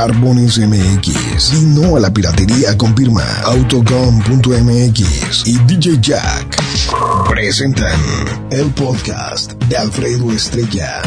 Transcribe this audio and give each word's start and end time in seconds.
Barbones 0.00 0.56
MX. 0.56 1.52
Y 1.52 1.60
no 1.76 1.94
a 1.94 2.00
la 2.00 2.10
piratería 2.10 2.74
con 2.78 2.96
firma 2.96 3.22
autocom.mx 3.44 5.46
y 5.46 5.58
DJ 5.66 5.98
Jack. 6.00 6.56
Presentan 7.28 8.00
el 8.50 8.70
podcast 8.70 9.52
de 9.64 9.76
Alfredo 9.76 10.32
Estrella. 10.32 11.02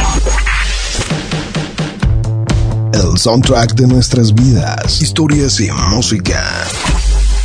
El 2.93 3.17
soundtrack 3.17 3.73
de 3.73 3.87
nuestras 3.87 4.31
vidas, 4.31 5.01
historias 5.01 5.59
y 5.59 5.71
música. 5.71 6.43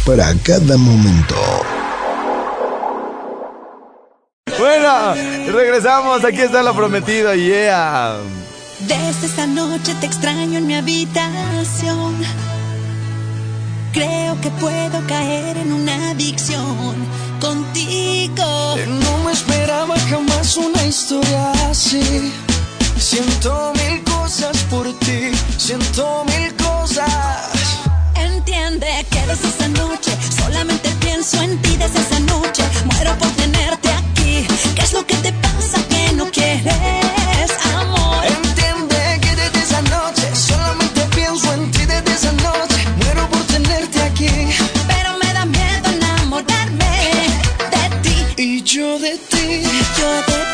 Para 0.04 0.34
cada 0.42 0.76
momento. 0.76 1.34
Bueno, 4.58 5.14
regresamos. 5.50 6.22
Aquí 6.26 6.42
está 6.42 6.62
la 6.62 6.74
prometida. 6.74 7.34
Yeah. 7.34 8.18
Desde 8.80 9.26
esa 9.26 9.46
noche 9.46 9.92
te 10.00 10.06
extraño 10.06 10.58
en 10.58 10.66
mi 10.66 10.74
habitación. 10.74 12.14
Creo 13.92 14.40
que 14.40 14.50
puedo 14.50 15.04
caer 15.08 15.56
en 15.56 15.72
una 15.72 16.10
adicción 16.10 16.94
contigo. 17.40 18.76
No 18.86 19.18
me 19.24 19.32
esperaba 19.32 19.98
jamás 19.98 20.56
una 20.56 20.84
historia 20.84 21.50
así. 21.68 22.32
Siento 22.96 23.72
mil 23.74 24.04
cosas 24.04 24.56
por 24.70 24.86
ti, 25.00 25.32
siento 25.56 26.24
mil 26.26 26.54
cosas. 26.54 27.08
Entiende 28.14 28.86
que 29.10 29.20
desde 29.26 29.48
esa 29.48 29.68
noche 29.68 30.16
solamente 30.40 30.88
pienso 31.00 31.42
en 31.42 31.60
ti 31.62 31.76
desde 31.76 31.98
esa 31.98 32.20
noche. 32.20 32.62
Muero 32.84 33.18
por 33.18 33.30
tenerte 33.30 33.90
aquí. 33.90 34.46
¿Qué 34.76 34.82
es 34.82 34.92
lo 34.92 35.04
que 35.04 35.14
te 35.16 35.32
pasa? 35.32 35.47
mucho 48.78 48.98
de 49.00 49.18
ti, 49.18 49.62
ya 49.98 50.24
te 50.26 50.47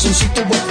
corazoncito 0.00 0.42
va 0.48 0.56
a 0.56 0.66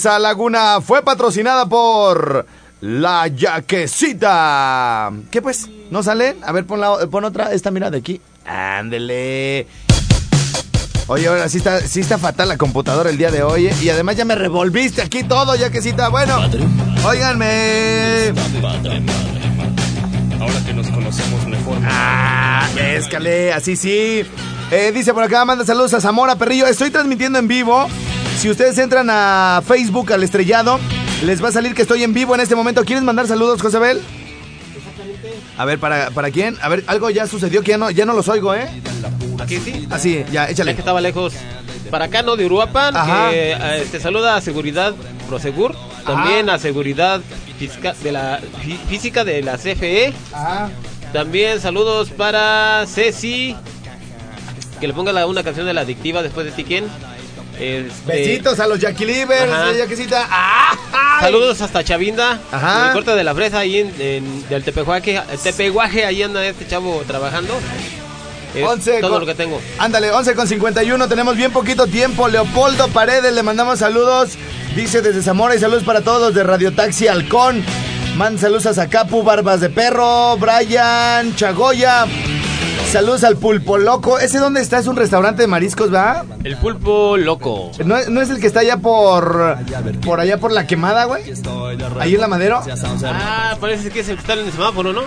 esa 0.00 0.18
laguna 0.18 0.80
fue 0.80 1.02
patrocinada 1.02 1.66
por 1.66 2.46
La 2.80 3.26
Yaquecita. 3.26 5.10
¿Qué 5.30 5.42
pues? 5.42 5.68
¿No 5.90 6.02
sale? 6.02 6.36
A 6.42 6.52
ver, 6.52 6.64
pon, 6.64 6.80
la, 6.80 7.06
pon 7.10 7.22
otra, 7.24 7.52
esta 7.52 7.70
mira 7.70 7.90
de 7.90 7.98
aquí. 7.98 8.18
Ándele. 8.46 9.66
Oye, 11.06 11.28
ahora 11.28 11.50
sí 11.50 11.58
está, 11.58 11.80
sí 11.80 12.00
está 12.00 12.16
fatal 12.16 12.48
la 12.48 12.56
computadora 12.56 13.10
el 13.10 13.18
día 13.18 13.30
de 13.30 13.42
hoy. 13.42 13.66
¿eh? 13.66 13.74
Y 13.82 13.90
además 13.90 14.16
ya 14.16 14.24
me 14.24 14.34
revolviste 14.36 15.02
aquí 15.02 15.22
todo, 15.22 15.54
ya 15.54 15.70
bueno. 16.08 16.38
Óiganme. 17.04 18.32
Ahora 20.40 20.64
que 20.64 20.72
nos 20.72 20.88
conocemos 20.88 21.46
mejor. 21.46 21.76
Ah, 21.84 22.66
escale, 22.74 23.52
así 23.52 23.76
sí. 23.76 24.24
Eh, 24.70 24.92
dice 24.94 25.12
por 25.12 25.24
acá, 25.24 25.44
manda 25.44 25.66
saludos 25.66 25.92
a 25.92 26.00
Zamora 26.00 26.36
Perrillo. 26.36 26.66
Estoy 26.66 26.90
transmitiendo 26.90 27.38
en 27.38 27.48
vivo 27.48 27.86
si 28.40 28.48
ustedes 28.48 28.78
entran 28.78 29.08
a 29.10 29.62
Facebook 29.66 30.12
al 30.14 30.22
estrellado, 30.22 30.80
les 31.24 31.44
va 31.44 31.48
a 31.48 31.52
salir 31.52 31.74
que 31.74 31.82
estoy 31.82 32.02
en 32.04 32.14
vivo 32.14 32.34
en 32.34 32.40
este 32.40 32.54
momento. 32.56 32.84
¿Quieres 32.84 33.04
mandar 33.04 33.26
saludos, 33.26 33.60
Josabel? 33.60 34.00
A 35.58 35.64
ver, 35.66 35.78
¿para, 35.78 36.10
¿para 36.10 36.30
quién? 36.30 36.56
A 36.62 36.70
ver, 36.70 36.82
algo 36.86 37.10
ya 37.10 37.26
sucedió 37.26 37.60
que 37.62 37.72
ya 37.72 37.78
no, 37.78 37.90
ya 37.90 38.06
no 38.06 38.14
los 38.14 38.28
oigo, 38.28 38.54
¿eh? 38.54 38.66
Aquí 39.38 39.58
sí. 39.58 39.86
Así, 39.90 40.24
ya, 40.32 40.46
Ya 40.46 40.50
échale. 40.50 40.74
que 40.74 40.80
estaba 40.80 41.02
lejos. 41.02 41.34
Para 41.90 42.06
acá, 42.06 42.22
¿no? 42.22 42.36
De 42.36 42.46
Uruapan, 42.46 42.96
Ajá. 42.96 43.30
que 43.30 43.52
eh, 43.52 43.86
te 43.90 44.00
saluda 44.00 44.36
a 44.36 44.40
Seguridad 44.40 44.94
Prosegur, 45.28 45.76
también 46.06 46.48
a 46.48 46.58
Seguridad 46.58 47.20
Física 47.58 47.94
de 48.02 48.12
la, 48.12 48.40
fí- 48.64 48.78
física 48.88 49.22
de 49.24 49.42
la 49.42 49.58
CFE, 49.58 50.14
Ajá. 50.32 50.70
también 51.12 51.60
saludos 51.60 52.08
para 52.10 52.86
Ceci, 52.86 53.54
que 54.80 54.86
le 54.88 54.94
ponga 54.94 55.12
la- 55.12 55.26
una 55.26 55.42
canción 55.42 55.66
de 55.66 55.74
la 55.74 55.82
adictiva 55.82 56.22
después 56.22 56.46
de 56.46 56.52
ti, 56.52 56.64
¿quién? 56.64 56.84
Este, 57.60 57.90
Besitos 58.06 58.58
a 58.58 58.66
los 58.66 58.78
Jackie 58.78 59.04
Livers. 59.04 59.50
Saludos 61.20 61.60
hasta 61.60 61.84
Chavinda, 61.84 62.38
Ajá. 62.50 62.80
en 62.80 62.86
el 62.88 62.92
corte 62.94 63.10
de 63.14 63.22
la 63.24 63.34
fresa 63.34 63.58
ahí 63.58 63.78
en, 63.80 63.94
en- 64.00 64.48
del 64.48 64.64
Tepehuaje, 64.64 65.20
el 65.30 65.38
Tepehuaje, 65.38 66.06
ahí 66.06 66.22
anda 66.22 66.44
este 66.46 66.66
chavo 66.66 67.02
trabajando. 67.06 67.54
Es 68.54 68.66
11 68.66 69.00
todo 69.00 69.10
con- 69.12 69.20
lo 69.20 69.26
que 69.26 69.34
tengo. 69.34 69.60
Ándale, 69.78 70.10
11 70.10 70.34
con 70.34 70.48
51, 70.48 71.06
tenemos 71.08 71.36
bien 71.36 71.52
poquito 71.52 71.86
tiempo. 71.86 72.26
Leopoldo 72.28 72.88
Paredes, 72.88 73.32
le 73.32 73.42
mandamos 73.42 73.78
saludos. 73.78 74.30
Dice 74.74 75.02
desde 75.02 75.22
Zamora 75.22 75.54
y 75.54 75.58
saludos 75.58 75.84
para 75.84 76.00
todos 76.00 76.34
de 76.34 76.42
Radio 76.42 76.72
Taxi 76.72 77.06
Halcón. 77.08 77.62
Manda 78.16 78.40
saludos 78.40 78.66
a 78.66 78.74
Zacapu, 78.74 79.22
Barbas 79.22 79.60
de 79.60 79.68
Perro, 79.70 80.36
Brian, 80.38 81.36
Chagoya. 81.36 82.06
Saludos 82.92 83.22
al 83.22 83.36
Pulpo 83.36 83.78
Loco. 83.78 84.18
¿Ese 84.18 84.38
dónde 84.38 84.60
está? 84.60 84.78
Es 84.78 84.88
un 84.88 84.96
restaurante 84.96 85.42
de 85.42 85.46
mariscos, 85.48 85.94
¿va? 85.94 86.24
El 86.42 86.56
pulpo 86.56 87.16
loco. 87.16 87.70
¿No, 87.84 87.96
es- 87.96 88.08
no 88.08 88.20
es 88.20 88.30
el 88.30 88.40
que 88.40 88.48
está 88.48 88.60
allá 88.60 88.78
por. 88.78 89.58
por 90.04 90.18
allá 90.18 90.38
por 90.38 90.50
la 90.50 90.66
quemada, 90.66 91.04
güey? 91.04 91.22
Ahí 92.00 92.14
en 92.16 92.20
la 92.20 92.26
madero. 92.26 92.60
Ah, 93.06 93.56
parece 93.60 93.90
que 93.90 94.00
es 94.00 94.08
el 94.08 94.16
que 94.16 94.20
está 94.22 94.32
en 94.32 94.40
el 94.40 94.50
semáforo, 94.52 94.92
¿no? 94.92 95.02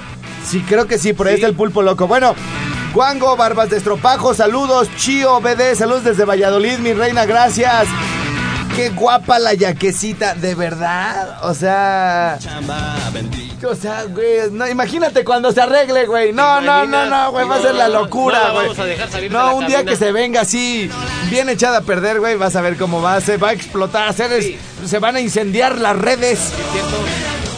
Sí, 0.48 0.62
creo 0.68 0.88
que 0.88 0.98
sí, 0.98 1.12
por 1.14 1.28
ahí 1.28 1.36
está 1.36 1.48
el 1.48 1.56
pulpo 1.56 1.82
loco. 1.82 2.08
Bueno, 2.08 2.36
Guango, 2.94 3.36
Barbas 3.36 3.70
de 3.70 3.78
Estropajo, 3.78 4.34
saludos. 4.34 4.88
Chío, 4.96 5.42
BD, 5.42 5.76
saludos 5.76 6.06
desde 6.06 6.24
Valladolid, 6.24 6.78
mi 6.80 6.94
reina, 6.94 7.26
gracias. 7.26 7.88
Qué 8.76 8.90
guapa 8.90 9.38
la 9.38 9.54
yaquecita, 9.54 10.34
de 10.34 10.56
verdad. 10.56 11.40
O 11.44 11.54
sea. 11.54 12.40
O 13.66 13.76
sea, 13.76 14.04
güey, 14.06 14.52
no, 14.52 14.68
imagínate 14.68 15.24
cuando 15.24 15.52
se 15.54 15.62
arregle, 15.62 16.06
güey. 16.06 16.34
No, 16.34 16.60
¿Te 16.60 16.66
no, 16.66 16.86
no, 16.86 17.06
no, 17.06 17.32
güey, 17.32 17.48
va 17.48 17.56
a 17.56 17.62
ser 17.62 17.76
la 17.76 17.88
No, 17.88 18.02
locura, 18.02 18.48
no 18.48 18.54
güey. 18.54 18.64
vamos 18.68 18.80
a 18.80 18.86
dejar 18.86 19.10
salir 19.10 19.32
de 19.32 19.38
No, 19.38 19.46
la 19.46 19.54
un 19.54 19.68
día 19.68 19.78
cabina. 19.78 19.92
que 19.92 19.98
se 19.98 20.12
venga 20.12 20.42
así, 20.42 20.90
bien 21.30 21.48
echada 21.50 21.78
a 21.78 21.82
perder, 21.82 22.20
güey, 22.20 22.36
vas 22.36 22.56
a 22.58 22.62
ver 22.62 22.76
cómo 22.76 23.02
va. 23.02 23.22
Se 23.22 23.38
va 23.38 23.50
a 23.50 23.54
explotar, 23.54 24.10
es- 24.20 24.44
Sí. 24.46 24.58
se 24.86 25.00
van 25.00 25.16
a 25.16 25.22
incendiar 25.22 25.78
las 25.80 25.96
redes. 25.96 26.40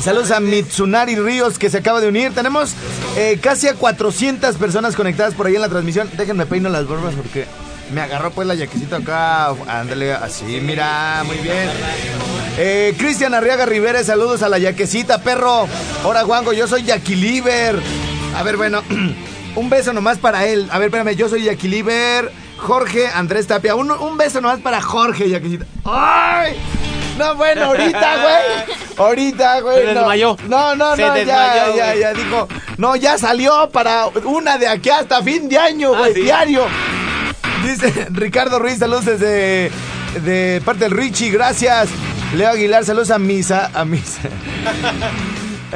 Saludos 0.04 0.30
a 0.30 0.40
Mitsunari 0.40 1.16
Ríos 1.16 1.58
que 1.58 1.72
se 1.72 1.78
acaba 1.80 2.00
de 2.02 2.08
unir. 2.10 2.36
Tenemos 2.36 2.74
eh, 3.18 3.40
casi 3.42 3.68
a 3.68 3.74
400 3.74 4.58
personas 4.58 4.96
conectadas 4.96 5.34
por 5.34 5.48
ahí 5.48 5.56
en 5.56 5.62
la 5.62 5.70
transmisión. 5.70 6.08
Déjenme 6.16 6.46
peino 6.46 6.70
las 6.70 6.88
barbas 6.88 7.16
porque 7.16 7.46
me 7.92 8.02
agarró 8.02 8.32
pues 8.32 8.48
la 8.48 8.56
yaquecita 8.56 8.98
acá. 8.98 9.50
Ándale, 9.68 10.14
así, 10.14 10.60
mira, 10.62 11.24
muy 11.26 11.38
bien. 11.38 11.70
Eh, 12.58 12.96
Cristian 12.98 13.34
Arriaga 13.34 13.66
Rivera, 13.66 14.04
saludos 14.04 14.42
a 14.44 14.50
la 14.50 14.58
yaquecita, 14.58 15.20
perro. 15.20 15.68
Hola, 16.04 16.24
Juango, 16.24 16.54
yo 16.54 16.68
soy 16.68 16.84
Yaquiliver. 16.84 17.80
A 18.36 18.44
ver, 18.44 18.58
bueno, 18.58 18.82
un 19.56 19.70
beso 19.70 19.94
nomás 19.94 20.18
para 20.18 20.46
él. 20.46 20.68
A 20.72 20.80
ver, 20.80 20.88
espérame, 20.88 21.16
yo 21.16 21.30
soy 21.30 21.44
Yaquiliver. 21.44 22.32
Jorge 22.58 23.08
Andrés 23.08 23.48
Tapia. 23.48 23.76
Un, 23.76 23.92
un 23.92 24.18
beso 24.18 24.40
nomás 24.42 24.60
para 24.62 24.82
Jorge, 24.82 25.30
yaquecita. 25.30 25.66
¡Ay! 25.84 26.56
No, 27.18 27.36
bueno, 27.36 27.66
ahorita, 27.66 28.18
güey. 28.22 28.78
Ahorita, 28.98 29.60
güey. 29.62 29.78
Se 29.80 29.84
no. 29.94 30.00
desmayó. 30.00 30.38
No, 30.48 30.76
no, 30.76 30.96
Se 30.96 31.02
no, 31.02 31.08
ya, 31.10 31.14
desmayó, 31.14 31.76
ya, 31.76 31.96
ya, 31.96 32.14
dijo. 32.14 32.48
No, 32.78 32.96
ya 32.96 33.18
salió 33.18 33.70
para 33.70 34.08
una 34.08 34.58
de 34.58 34.68
aquí 34.70 34.90
hasta 34.90 35.22
fin 35.22 35.48
de 35.50 35.58
año, 35.58 35.92
Ah, 35.94 36.00
güey, 36.00 36.14
¿sí? 36.14 36.22
diario. 36.22 36.66
Dice 37.66 38.08
Ricardo 38.12 38.60
Ruiz, 38.60 38.78
saludos 38.78 39.06
desde 39.06 39.72
de 40.24 40.62
parte 40.64 40.84
del 40.84 40.92
Richie, 40.92 41.32
gracias. 41.32 41.90
Leo 42.36 42.50
Aguilar, 42.50 42.86
saludos 42.86 43.10
a 43.12 43.20
Misa, 43.20 43.72
a 43.74 43.86
Misa. 43.86 44.22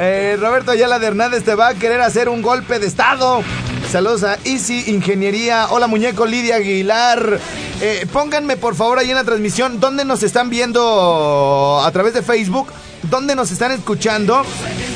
Eh, 0.02 0.38
Roberto 0.40 0.70
Ayala 0.70 0.98
de 0.98 1.08
Hernández 1.08 1.44
te 1.44 1.54
va 1.54 1.68
a 1.68 1.74
querer 1.74 2.00
hacer 2.00 2.30
un 2.30 2.40
golpe 2.40 2.78
de 2.78 2.86
estado. 2.86 3.42
Saludos 3.90 4.22
a 4.22 4.38
Easy 4.44 4.84
Ingeniería. 4.86 5.66
Hola 5.68 5.88
muñeco 5.88 6.24
Lidia 6.24 6.56
Aguilar. 6.56 7.38
Eh, 7.82 8.06
pónganme 8.10 8.56
por 8.56 8.76
favor 8.76 8.98
ahí 8.98 9.10
en 9.10 9.16
la 9.16 9.24
transmisión 9.24 9.78
dónde 9.78 10.06
nos 10.06 10.22
están 10.22 10.48
viendo 10.48 11.82
a 11.84 11.90
través 11.90 12.14
de 12.14 12.22
Facebook, 12.22 12.72
dónde 13.10 13.34
nos 13.34 13.50
están 13.50 13.72
escuchando 13.72 14.42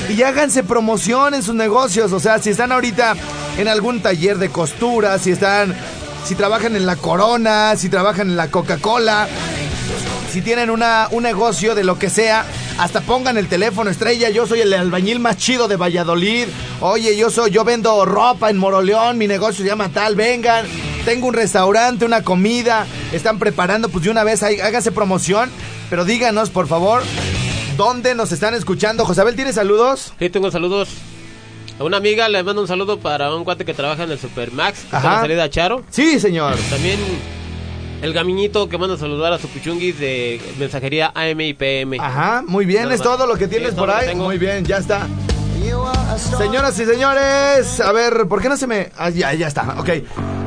y 0.09 0.23
háganse 0.23 0.63
promoción 0.63 1.35
en 1.35 1.43
sus 1.43 1.55
negocios. 1.55 2.13
O 2.13 2.21
sea, 2.21 2.39
si 2.39 2.51
están 2.51 2.73
ahorita 2.73 3.15
en 3.59 3.69
algún 3.69 4.01
taller 4.01 4.39
de 4.39 4.49
costura, 4.49 5.19
si 5.19 5.33
están, 5.33 5.75
si 6.25 6.35
trabajan 6.35 6.75
en 6.75 6.87
la 6.87 6.97
Corona, 6.97 7.77
si 7.77 7.89
trabajan 7.89 8.31
en 8.31 8.37
la 8.37 8.51
Coca-Cola, 8.51 9.29
si 10.31 10.41
tienen 10.41 10.71
una, 10.71 11.09
un 11.11 11.23
negocio 11.23 11.75
de 11.75 11.85
lo 11.85 11.99
que 11.99 12.11
sea, 12.11 12.47
hasta 12.79 13.03
pongan 13.03 13.37
el 13.37 13.47
teléfono 13.47 13.91
estrella. 13.91 14.31
Yo 14.31 14.47
soy 14.47 14.61
el 14.61 14.73
albañil 14.73 15.21
más 15.21 15.37
chido 15.37 15.69
de 15.69 15.77
Valladolid. 15.77 16.47
Oye, 16.81 17.17
yo 17.17 17.31
soy, 17.31 17.51
yo 17.51 17.63
vendo 17.65 18.05
ropa 18.05 18.51
en 18.51 18.57
Moroleón, 18.57 19.19
mi 19.19 19.27
negocio 19.27 19.63
se 19.63 19.69
llama 19.69 19.91
tal, 19.91 20.17
vengan. 20.17 20.67
Tengo 21.05 21.27
un 21.27 21.35
restaurante, 21.35 22.05
una 22.05 22.23
comida, 22.23 22.87
están 23.13 23.39
preparando, 23.39 23.91
pues 23.91 24.05
de 24.05 24.11
una 24.11 24.25
vez 24.25 24.43
hágase 24.43 24.91
promoción. 24.91 25.51
Pero 25.91 26.05
díganos, 26.07 26.49
por 26.49 26.67
favor, 26.67 27.03
dónde 27.77 28.15
nos 28.15 28.33
están 28.33 28.55
escuchando. 28.55 29.05
Josabel, 29.05 29.37
¿tienes 29.37 29.57
saludos? 29.57 30.15
Sí, 30.19 30.31
tengo 30.31 30.51
saludos. 30.51 30.89
A 31.79 31.83
una 31.83 31.97
amiga 31.97 32.29
le 32.29 32.43
mando 32.43 32.63
un 32.63 32.69
saludo 32.69 32.99
para 32.99 33.35
un 33.35 33.45
cuate 33.45 33.65
que 33.65 33.75
trabaja 33.75 34.05
en 34.05 34.11
el 34.13 34.19
Supermax, 34.19 34.81
que 34.81 34.97
está 34.97 34.99
en 34.99 35.05
la 35.05 35.21
salida 35.21 35.45
a 35.45 35.51
Charo. 35.51 35.83
Sí, 35.91 36.21
señor. 36.21 36.55
También 36.71 37.01
el 38.01 38.13
gamiñito 38.13 38.69
que 38.69 38.79
manda 38.79 38.95
a 38.95 38.99
saludar 38.99 39.33
a 39.33 39.39
su 39.39 39.49
puchunguis 39.49 39.99
de 39.99 40.41
mensajería 40.59 41.11
AM 41.15 41.41
y 41.41 41.55
PM. 41.55 41.99
Ajá, 42.01 42.45
muy 42.47 42.65
bien, 42.65 42.93
es 42.93 43.03
todo 43.03 43.27
lo 43.27 43.37
que 43.37 43.49
tienes 43.49 43.75
por 43.75 43.91
ahí. 43.91 44.15
Muy 44.15 44.39
bien, 44.39 44.65
ya 44.65 44.79
está. 44.79 45.09
Señoras 46.39 46.79
y 46.79 46.85
señores, 46.85 47.81
a 47.81 47.93
ver, 47.93 48.27
¿por 48.29 48.41
qué 48.41 48.49
no 48.49 48.57
se 48.57 48.67
me...? 48.67 48.91
Ah, 48.97 49.11
ya, 49.11 49.33
ya 49.35 49.49
está, 49.49 49.77
ok. 49.79 49.89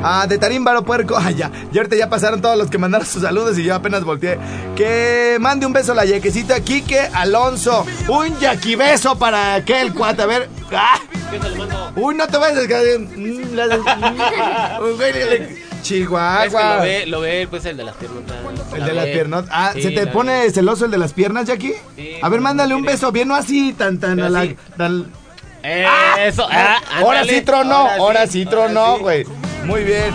Ah, 0.02 0.26
de 0.28 0.38
Tarímbaro 0.38 0.84
Puerco, 0.84 1.16
ah, 1.18 1.30
ya. 1.30 1.50
Y 1.72 1.78
ahorita 1.78 1.96
ya 1.96 2.08
pasaron 2.08 2.40
todos 2.40 2.56
los 2.56 2.70
que 2.70 2.78
mandaron 2.78 3.06
sus 3.06 3.22
saludos 3.22 3.58
y 3.58 3.64
yo 3.64 3.74
apenas 3.74 4.04
volteé. 4.04 4.38
Que 4.76 5.38
mande 5.40 5.66
un 5.66 5.72
beso 5.72 5.92
a 5.92 5.94
la 5.94 6.04
yaquecita 6.04 6.60
Quique 6.60 7.00
Alonso. 7.12 7.86
Un 8.08 8.38
yaquibeso 8.38 9.18
para 9.18 9.54
aquel 9.54 9.94
cuate, 9.94 10.22
a 10.22 10.26
ver. 10.26 10.48
Ah, 10.72 10.98
¿Qué 11.30 11.38
le 11.38 11.56
mando? 11.56 11.92
uy, 11.96 12.14
no 12.14 12.26
te 12.26 12.38
vayas 12.38 12.68
güey, 14.96 15.67
le- 15.90 15.96
Es 15.96 16.02
que 16.02 16.06
Chihuahua. 16.06 16.76
lo 16.76 16.82
ve, 16.82 17.06
lo 17.06 17.20
ve 17.20 17.46
pues 17.50 17.64
el 17.64 17.76
de 17.76 17.84
las 17.84 17.94
piernas. 17.96 18.22
El 18.74 18.84
de 18.84 18.92
las 18.94 19.06
piernas. 19.06 19.44
Ah, 19.50 19.70
Sí, 19.74 19.82
¿se 19.82 19.90
te 19.90 20.06
pone 20.06 20.44
ve. 20.44 20.50
celoso 20.50 20.84
el 20.84 20.90
de 20.90 20.98
las 20.98 21.12
piernas, 21.12 21.46
Jackie? 21.46 21.74
Sí, 21.96 22.12
a 22.22 22.28
ver, 22.28 22.40
mándale 22.40 22.74
un 22.74 22.82
beso, 22.82 23.10
bien 23.12 23.28
no 23.28 23.34
así, 23.34 23.72
tan, 23.72 23.98
tan, 23.98 24.20
a 24.20 24.28
la- 24.28 24.48
tan- 24.76 25.06
Eh, 25.62 25.86
Eso, 26.20 26.46
ah, 26.50 26.78
ahora 26.98 27.20
ándale. 27.20 27.38
sí 27.40 27.44
tronó, 27.44 27.74
ahora 27.90 28.26
sí 28.28 28.44
ahora 28.46 28.50
tronó, 28.68 28.94
sí. 28.96 29.02
güey. 29.02 29.24
Muy 29.64 29.82
bien. 29.84 30.14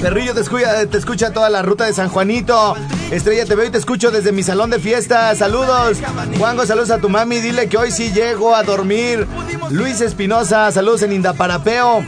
Perrillo 0.00 0.34
te 0.34 0.40
escucha, 0.40 0.86
te 0.86 0.96
escucha 0.96 1.30
toda 1.30 1.50
la 1.50 1.60
ruta 1.62 1.84
de 1.84 1.92
San 1.92 2.08
Juanito. 2.08 2.74
Estrella 3.10 3.44
te 3.44 3.54
veo 3.54 3.66
y 3.66 3.70
te 3.70 3.76
escucho 3.76 4.10
desde 4.10 4.32
mi 4.32 4.42
salón 4.42 4.70
de 4.70 4.78
fiesta. 4.78 5.34
Saludos. 5.34 5.98
Juango, 6.38 6.64
saludos 6.64 6.90
a 6.90 6.98
tu 6.98 7.10
mami. 7.10 7.40
Dile 7.40 7.68
que 7.68 7.76
hoy 7.76 7.90
sí 7.90 8.10
llego 8.12 8.54
a 8.54 8.62
dormir. 8.62 9.26
Luis 9.70 10.00
Espinosa, 10.00 10.72
saludos 10.72 11.02
en 11.02 11.12
Indaparapeo. 11.12 12.02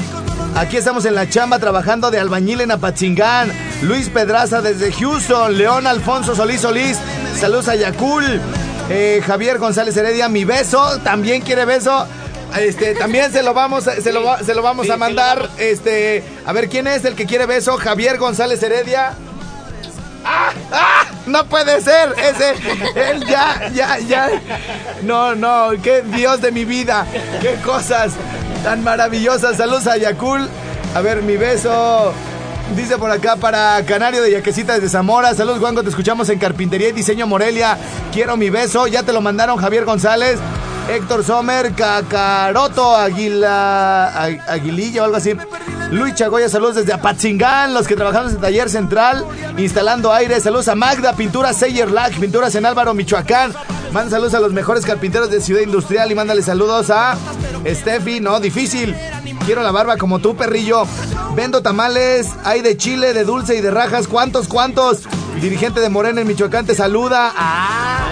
Aquí 0.54 0.78
estamos 0.78 1.04
en 1.04 1.14
la 1.14 1.28
chamba 1.28 1.58
trabajando 1.58 2.10
de 2.10 2.18
albañil 2.18 2.62
en 2.62 2.70
Apatzingán. 2.70 3.52
Luis 3.82 4.08
Pedraza 4.08 4.62
desde 4.62 4.90
Houston. 4.92 5.58
León 5.58 5.86
Alfonso 5.86 6.34
Solís 6.34 6.62
Solís. 6.62 6.98
Saludos 7.38 7.68
a 7.68 7.74
Yacul. 7.74 8.40
Eh, 8.88 9.22
Javier 9.26 9.58
González 9.58 9.96
Heredia, 9.96 10.30
mi 10.30 10.44
beso. 10.44 10.98
También 11.00 11.42
quiere 11.42 11.66
beso. 11.66 12.06
Este, 12.58 12.94
también 12.94 13.32
se 13.32 13.42
lo 13.42 13.54
vamos, 13.54 13.86
a- 13.88 14.00
se 14.00 14.12
lo, 14.12 14.22
va- 14.24 14.38
se 14.42 14.54
lo 14.54 14.62
vamos 14.62 14.86
Sí, 14.86 14.92
a 14.92 14.96
mandar. 14.96 15.38
vamos. 15.40 15.58
Este, 15.58 16.22
a 16.46 16.52
ver 16.52 16.68
quién 16.68 16.86
es 16.86 17.04
el 17.04 17.14
que 17.14 17.26
quiere 17.26 17.46
beso. 17.46 17.76
Javier 17.76 18.18
González 18.18 18.62
Heredia. 18.62 19.14
¡Ah! 20.24 20.50
¡Ah! 20.72 21.04
No 21.26 21.46
puede 21.46 21.80
ser, 21.80 22.14
ese, 22.18 22.54
él 23.10 23.24
ya, 23.26 23.68
ya, 23.74 23.98
ya. 23.98 24.30
No, 25.02 25.34
no, 25.34 25.70
qué 25.82 26.02
Dios 26.02 26.40
de 26.40 26.52
mi 26.52 26.64
vida, 26.64 27.06
qué 27.40 27.54
cosas 27.64 28.12
tan 28.62 28.82
maravillosas. 28.84 29.56
Saludos 29.56 29.86
a 29.88 29.96
Yakul. 29.96 30.48
A 30.94 31.00
ver, 31.00 31.22
mi 31.22 31.36
beso. 31.36 32.12
Dice 32.76 32.96
por 32.96 33.10
acá 33.10 33.36
para 33.36 33.84
Canario 33.84 34.22
de 34.22 34.30
Yaquecita 34.30 34.74
desde 34.74 34.88
Zamora. 34.88 35.34
Saludos, 35.34 35.58
Juanco. 35.58 35.82
Te 35.82 35.88
escuchamos 35.90 36.28
en 36.28 36.38
Carpintería 36.38 36.88
y 36.88 36.92
Diseño 36.92 37.26
Morelia. 37.26 37.76
Quiero 38.12 38.36
mi 38.36 38.48
beso. 38.50 38.86
Ya 38.86 39.02
te 39.02 39.12
lo 39.12 39.20
mandaron 39.20 39.56
Javier 39.58 39.84
González, 39.84 40.38
Héctor 40.92 41.24
Sommer, 41.24 41.72
Cacaroto, 41.74 42.94
Aguila, 42.94 44.12
Ag- 44.14 44.42
Aguililla 44.48 45.02
o 45.02 45.04
algo 45.06 45.16
así. 45.16 45.34
Luis 45.90 46.14
Chagoya, 46.14 46.48
saludos 46.48 46.76
desde 46.76 46.92
Apatzingán, 46.92 47.72
los 47.74 47.86
que 47.86 47.96
trabajamos 47.96 48.32
en 48.32 48.40
taller 48.40 48.68
central, 48.68 49.24
instalando 49.56 50.12
aire. 50.12 50.38
Saludos 50.40 50.68
a 50.68 50.74
Magda, 50.74 51.14
Pinturas 51.14 51.56
Seyer 51.56 51.90
Lac, 51.90 52.18
Pinturas 52.18 52.54
en 52.54 52.66
Álvaro, 52.66 52.92
Michoacán. 52.94 53.52
Manda 53.92 54.10
saludos 54.10 54.34
a 54.34 54.40
los 54.40 54.52
mejores 54.52 54.84
carpinteros 54.84 55.30
de 55.30 55.40
Ciudad 55.40 55.60
Industrial 55.62 56.10
y 56.10 56.14
mándale 56.14 56.42
saludos 56.42 56.90
a 56.90 57.16
Steffi. 57.66 58.20
No, 58.20 58.40
difícil. 58.40 58.94
Quiero 59.46 59.62
la 59.62 59.70
barba 59.70 59.96
como 59.96 60.18
tú, 60.18 60.36
perrillo. 60.36 60.84
Vendo 61.34 61.62
tamales, 61.62 62.28
hay 62.44 62.60
de 62.60 62.76
chile, 62.76 63.12
de 63.14 63.24
dulce 63.24 63.56
y 63.56 63.60
de 63.60 63.70
rajas. 63.70 64.08
¿Cuántos, 64.08 64.46
cuántos? 64.48 65.00
Dirigente 65.40 65.80
de 65.80 65.88
Morena 65.88 66.20
en 66.20 66.26
Michoacán 66.28 66.66
te 66.66 66.74
saluda. 66.74 67.32
Ah, 67.36 68.10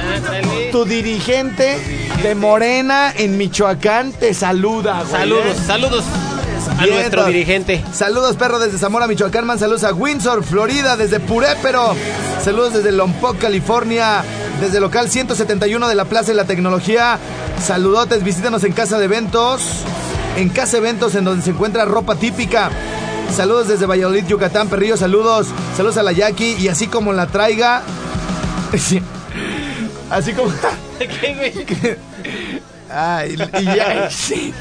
tu 0.72 0.84
dirigente 0.84 2.00
de 2.22 2.34
Morena 2.34 3.12
en 3.16 3.38
Michoacán 3.38 4.12
te 4.12 4.34
saluda. 4.34 5.02
güey, 5.02 5.10
Saludos, 5.12 5.44
¿eh? 5.46 5.60
saludos 5.66 6.04
a 6.78 6.86
nuestro 6.86 7.24
dirigente. 7.26 7.82
Saludos, 7.92 8.36
perro, 8.36 8.58
desde 8.58 8.78
Zamora, 8.78 9.06
Michoacán. 9.06 9.46
Man, 9.46 9.58
saludos 9.58 9.84
a 9.84 9.92
Windsor, 9.92 10.44
Florida, 10.44 10.96
desde 10.96 11.20
Purépero. 11.20 11.94
Saludos 12.44 12.74
desde 12.74 12.92
Lompoc, 12.92 13.38
California. 13.38 14.22
Desde 14.60 14.76
el 14.76 14.82
local 14.82 15.08
171 15.08 15.88
de 15.88 15.94
la 15.94 16.04
Plaza 16.04 16.28
de 16.28 16.34
la 16.34 16.44
Tecnología. 16.44 17.18
Saludotes, 17.64 18.22
visítanos 18.22 18.64
en 18.64 18.72
Casa 18.72 18.98
de 18.98 19.06
Eventos. 19.06 19.62
En 20.36 20.50
Casa 20.50 20.76
Eventos, 20.76 21.14
en 21.14 21.24
donde 21.24 21.42
se 21.42 21.50
encuentra 21.50 21.84
ropa 21.86 22.16
típica. 22.16 22.70
Saludos 23.34 23.68
desde 23.68 23.86
Valladolid, 23.86 24.26
Yucatán, 24.26 24.68
perrillo. 24.68 24.96
Saludos. 24.96 25.46
Saludos 25.76 25.96
a 25.96 26.02
la 26.02 26.12
Jackie. 26.12 26.56
Y 26.58 26.68
así 26.68 26.86
como 26.88 27.12
la 27.14 27.26
traiga. 27.26 27.82
Sí. 28.76 29.00
Así 30.10 30.32
como. 30.32 30.50
¿Qué, 31.09 31.35
güey? 31.35 31.97
Ay, 32.92 33.37
y 33.61 33.64
ya. 33.64 34.11
sí. 34.11 34.52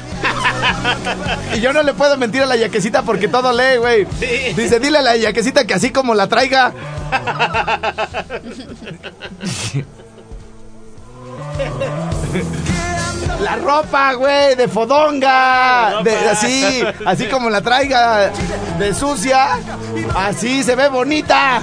Y 1.54 1.60
yo 1.60 1.72
no 1.72 1.82
le 1.82 1.94
puedo 1.94 2.16
mentir 2.16 2.42
a 2.42 2.46
la 2.46 2.56
yaquecita 2.56 3.02
porque 3.02 3.26
todo 3.28 3.52
lee, 3.52 3.78
güey. 3.78 4.06
Sí. 4.20 4.54
Dice, 4.56 4.78
dile 4.78 4.98
a 4.98 5.02
la 5.02 5.16
yaquecita 5.16 5.64
que 5.66 5.74
así 5.74 5.90
como 5.90 6.14
la 6.14 6.28
traiga. 6.28 6.72
La 13.40 13.56
ropa, 13.56 14.12
güey, 14.14 14.54
de 14.54 14.68
fodonga. 14.68 16.02
De, 16.02 16.14
así, 16.28 16.82
así 17.06 17.26
como 17.26 17.48
la 17.48 17.60
traiga 17.62 18.30
de 18.78 18.94
sucia. 18.94 19.58
Así 20.14 20.62
se 20.62 20.74
ve 20.74 20.88
bonita. 20.88 21.60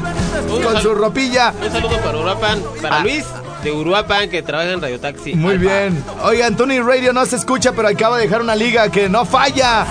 Con 0.64 0.82
su 0.82 0.94
ropilla. 0.96 1.54
Un 1.64 1.72
saludo 1.72 1.98
para 2.02 2.18
Uruapan, 2.18 2.62
para 2.82 2.98
Ah. 2.98 3.04
Luis 3.04 3.26
de 3.68 3.74
Uruapan 3.74 4.30
que 4.30 4.42
trabaja 4.42 4.72
en 4.72 4.82
Radio 4.82 5.00
Taxi. 5.00 5.34
Muy 5.36 5.56
Alfa. 5.56 5.62
bien. 5.66 6.04
Oigan, 6.24 6.56
Tony 6.56 6.80
Radio 6.80 7.12
no 7.12 7.26
se 7.26 7.36
escucha, 7.36 7.74
pero 7.74 7.90
acaba 7.90 8.18
de 8.18 8.24
dejar 8.24 8.42
una 8.42 8.56
liga 8.56 8.90
que 8.90 9.10
no 9.10 9.26
falla. 9.26 9.86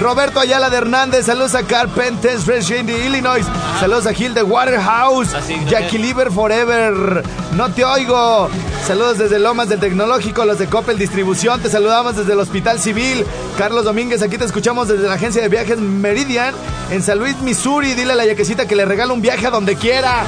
Roberto 0.00 0.40
Ayala 0.40 0.68
de 0.68 0.78
Hernández, 0.78 1.26
saludos 1.26 1.54
a 1.54 1.62
Carpenters 1.62 2.44
Fresh 2.44 2.68
de 2.84 3.06
Illinois. 3.06 3.46
Saludos 3.78 4.06
a 4.06 4.12
Gil 4.12 4.34
de 4.34 4.42
Waterhouse. 4.42 5.32
Así, 5.34 5.54
gracias. 5.54 5.70
Jackie 5.70 5.98
Liver 5.98 6.32
Forever. 6.32 7.22
No 7.56 7.70
te 7.70 7.84
oigo. 7.84 8.48
Saludos 8.86 9.18
desde 9.18 9.38
Lomas 9.38 9.68
del 9.68 9.78
Tecnológico, 9.78 10.44
los 10.44 10.58
de 10.58 10.66
Coppel 10.66 10.98
Distribución. 10.98 11.60
Te 11.60 11.70
saludamos 11.70 12.16
desde 12.16 12.32
el 12.32 12.40
Hospital 12.40 12.80
Civil. 12.80 13.24
Carlos 13.58 13.84
Domínguez, 13.84 14.22
aquí 14.22 14.38
te 14.38 14.44
escuchamos 14.44 14.88
desde 14.88 15.06
la 15.06 15.14
agencia 15.14 15.40
de 15.42 15.48
viajes 15.48 15.78
Meridian 15.78 16.54
en 16.90 17.02
San 17.02 17.18
Luis, 17.18 17.36
Missouri. 17.42 17.94
Dile 17.94 18.12
a 18.12 18.16
la 18.16 18.26
yaquecita 18.26 18.66
que 18.66 18.74
le 18.74 18.84
regala 18.86 19.12
un 19.12 19.22
viaje 19.22 19.46
a 19.46 19.50
donde 19.50 19.76
quiera. 19.76 20.24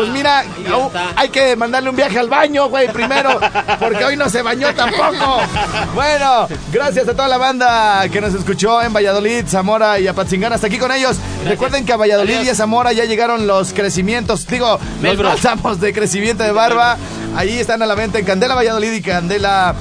Pues 0.00 0.12
mira, 0.12 0.44
au- 0.70 0.86
está. 0.86 1.12
hay 1.16 1.28
que 1.28 1.56
mandarle 1.56 1.90
un 1.90 1.96
viaje 1.96 2.18
al 2.18 2.28
baño, 2.28 2.68
güey, 2.68 2.88
primero, 2.92 3.38
porque 3.78 4.04
hoy 4.04 4.16
no 4.16 4.28
se 4.28 4.42
bañó 4.42 4.74
tampoco. 4.74 5.40
Bueno, 5.94 6.48
gracias 6.72 7.08
a 7.08 7.12
toda 7.12 7.28
la 7.28 7.36
banda 7.38 8.08
que 8.08 8.20
nos 8.20 8.34
escuchó 8.34 8.80
en 8.82 8.92
Valladolid, 8.92 9.44
Zamora 9.46 9.98
y 9.98 10.06
Apatzingán. 10.08 10.52
Hasta 10.52 10.68
aquí 10.68 10.78
con 10.78 10.90
ellos. 10.92 11.16
Recuerden 11.44 11.84
que 11.84 11.92
a 11.92 11.96
Valladolid 11.96 12.34
Adiós. 12.34 12.46
y 12.46 12.50
a 12.50 12.54
Zamora 12.54 12.92
ya 12.92 13.04
llegaron 13.04 13.46
los 13.46 13.72
crecimientos, 13.72 14.46
digo, 14.46 14.78
los 15.02 15.16
bálsamos 15.18 15.80
de 15.80 15.92
crecimiento 15.92 16.42
de 16.44 16.52
barba. 16.52 16.96
Ahí 17.36 17.58
están 17.58 17.82
a 17.82 17.86
la 17.86 17.94
venta 17.94 18.18
en 18.18 18.24
Candela 18.24 18.54
Valladolid 18.54 18.92
y 18.92 19.02
Candela 19.02 19.74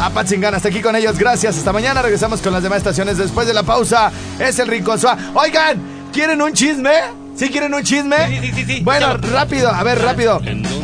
Apatzingán. 0.00 0.54
Hasta 0.54 0.68
aquí 0.68 0.80
con 0.80 0.94
ellos. 0.96 1.18
Gracias. 1.18 1.56
Hasta 1.56 1.72
mañana. 1.72 2.02
Regresamos 2.02 2.40
con 2.40 2.52
las 2.52 2.62
demás 2.62 2.78
estaciones 2.78 3.18
después 3.18 3.46
de 3.46 3.54
la 3.54 3.62
pausa. 3.62 4.10
Es 4.38 4.58
el 4.58 4.68
Rincón. 4.68 4.98
Oigan, 5.34 5.80
¿quieren 6.12 6.40
un 6.42 6.52
chisme? 6.52 6.90
¿Sí 7.36 7.48
quieren 7.48 7.72
un 7.72 7.82
chisme? 7.82 8.16
Sí, 8.28 8.38
sí, 8.42 8.52
sí, 8.54 8.64
sí. 8.66 8.80
Bueno, 8.82 9.16
rápido, 9.16 9.70
a 9.70 9.82
ver, 9.82 9.98
rápido. 10.00 10.40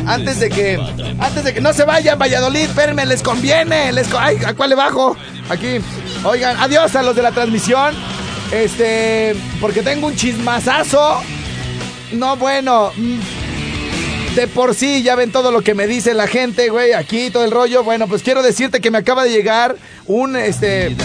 Antes 0.07 0.39
de 0.39 0.49
que. 0.49 0.79
Antes 1.19 1.43
de 1.43 1.53
que. 1.53 1.61
No 1.61 1.71
se 1.73 1.83
vayan, 1.85 2.17
Valladolid, 2.17 2.61
espérenme, 2.61 3.05
les 3.05 3.21
conviene. 3.21 3.91
Les 3.91 4.07
co- 4.07 4.17
Ay, 4.19 4.37
¿a 4.45 4.53
cuál 4.55 4.69
le 4.71 4.75
bajo? 4.75 5.15
Aquí. 5.49 5.77
Oigan, 6.23 6.57
adiós 6.59 6.95
a 6.95 7.03
los 7.03 7.15
de 7.15 7.21
la 7.21 7.31
transmisión. 7.31 7.93
Este. 8.51 9.35
Porque 9.61 9.83
tengo 9.83 10.07
un 10.07 10.15
chismazazo. 10.15 11.21
No, 12.13 12.37
bueno. 12.37 12.91
mm, 12.95 13.19
De 14.35 14.47
por 14.47 14.73
sí, 14.73 15.03
ya 15.03 15.15
ven 15.15 15.31
todo 15.31 15.51
lo 15.51 15.61
que 15.61 15.75
me 15.75 15.85
dice 15.85 16.13
la 16.15 16.25
gente, 16.27 16.69
güey. 16.69 16.93
Aquí 16.93 17.29
todo 17.29 17.43
el 17.45 17.51
rollo. 17.51 17.83
Bueno, 17.83 18.07
pues 18.07 18.23
quiero 18.23 18.41
decirte 18.41 18.81
que 18.81 18.89
me 18.89 18.97
acaba 18.97 19.23
de 19.25 19.31
llegar 19.31 19.75
un 20.07 20.35
este. 20.37 20.95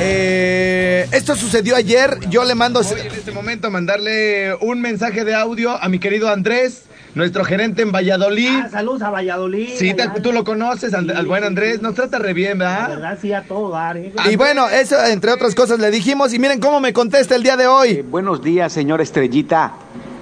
Eh, 0.00 1.06
esto 1.12 1.36
sucedió 1.36 1.76
ayer. 1.76 2.18
Yo 2.28 2.44
le 2.44 2.54
mando 2.54 2.80
en 2.82 2.98
este 3.12 3.32
momento 3.32 3.70
mandarle 3.70 4.54
un 4.60 4.80
mensaje 4.80 5.24
de 5.24 5.34
audio 5.34 5.70
a 5.82 5.88
mi 5.88 5.98
querido 5.98 6.28
Andrés, 6.28 6.82
nuestro 7.14 7.44
gerente 7.44 7.82
en 7.82 7.92
Valladolid. 7.92 8.50
Ah, 8.64 8.68
saludos 8.70 9.02
a 9.02 9.10
Valladolid. 9.10 9.68
Sí, 9.76 9.94
te- 9.94 10.02
allá. 10.02 10.14
tú 10.22 10.32
lo 10.32 10.42
conoces, 10.44 10.94
al, 10.94 11.10
al 11.10 11.26
buen 11.26 11.44
Andrés. 11.44 11.80
Nos 11.80 11.94
trata 11.94 12.18
re 12.18 12.32
bien, 12.34 12.58
La 12.58 12.64
¿verdad? 12.70 12.88
verdad, 12.88 13.18
sí, 13.22 13.32
a 13.32 13.42
todo 13.42 13.70
dar. 13.70 13.96
¿eh? 13.96 14.12
Y 14.30 14.36
bueno, 14.36 14.68
eso 14.68 14.96
entre 15.06 15.30
otras 15.32 15.54
cosas 15.54 15.78
le 15.78 15.90
dijimos. 15.90 16.34
Y 16.34 16.38
miren 16.38 16.60
cómo 16.60 16.80
me 16.80 16.92
contesta 16.92 17.34
el 17.36 17.42
día 17.42 17.56
de 17.56 17.64
Eh, 17.64 17.68
hoy. 17.68 18.02
buenos 18.02 18.42
días, 18.42 18.72
señor 18.72 19.00
Estrellita. 19.00 19.72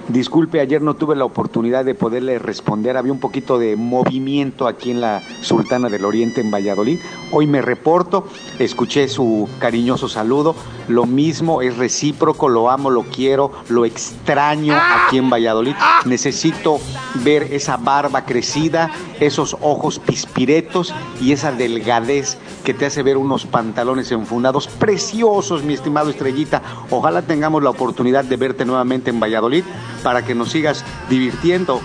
Disculpe, 0.09 0.59
ayer 0.59 0.81
no 0.81 0.95
tuve 0.95 1.15
la 1.15 1.23
oportunidad 1.23 1.85
de 1.85 1.95
poderle 1.95 2.37
responder. 2.37 2.97
Había 2.97 3.13
un 3.13 3.21
poquito 3.21 3.57
de 3.57 3.77
movimiento 3.77 4.67
aquí 4.67 4.91
en 4.91 4.99
la 4.99 5.21
Sultana 5.41 5.89
del 5.89 6.03
Oriente, 6.03 6.41
en 6.41 6.51
Valladolid. 6.51 6.99
Hoy 7.31 7.47
me 7.47 7.61
reporto, 7.61 8.27
escuché 8.59 9.07
su 9.07 9.47
cariñoso 9.59 10.09
saludo. 10.09 10.55
Lo 10.89 11.05
mismo, 11.05 11.61
es 11.61 11.77
recíproco, 11.77 12.49
lo 12.49 12.69
amo, 12.69 12.89
lo 12.89 13.03
quiero, 13.03 13.51
lo 13.69 13.85
extraño 13.85 14.75
aquí 14.75 15.17
en 15.17 15.29
Valladolid. 15.29 15.75
Necesito 16.05 16.79
ver 17.23 17.43
esa 17.53 17.77
barba 17.77 18.25
crecida, 18.25 18.91
esos 19.21 19.55
ojos 19.61 19.99
pispiretos 19.99 20.93
y 21.21 21.31
esa 21.31 21.53
delgadez 21.53 22.37
que 22.63 22.73
te 22.73 22.85
hace 22.85 23.03
ver 23.03 23.17
unos 23.17 23.45
pantalones 23.45 24.11
enfundados 24.11 24.67
preciosos, 24.67 25.63
mi 25.63 25.73
estimado 25.73 26.09
Estrellita. 26.09 26.61
Ojalá 26.89 27.21
tengamos 27.21 27.61
la 27.61 27.69
oportunidad 27.69 28.23
de 28.23 28.37
verte 28.37 28.65
nuevamente 28.65 29.09
en 29.09 29.19
Valladolid 29.19 29.63
para 30.01 30.23
que 30.23 30.33
nos 30.33 30.49
sigas 30.49 30.83
divirtiendo. 31.09 31.81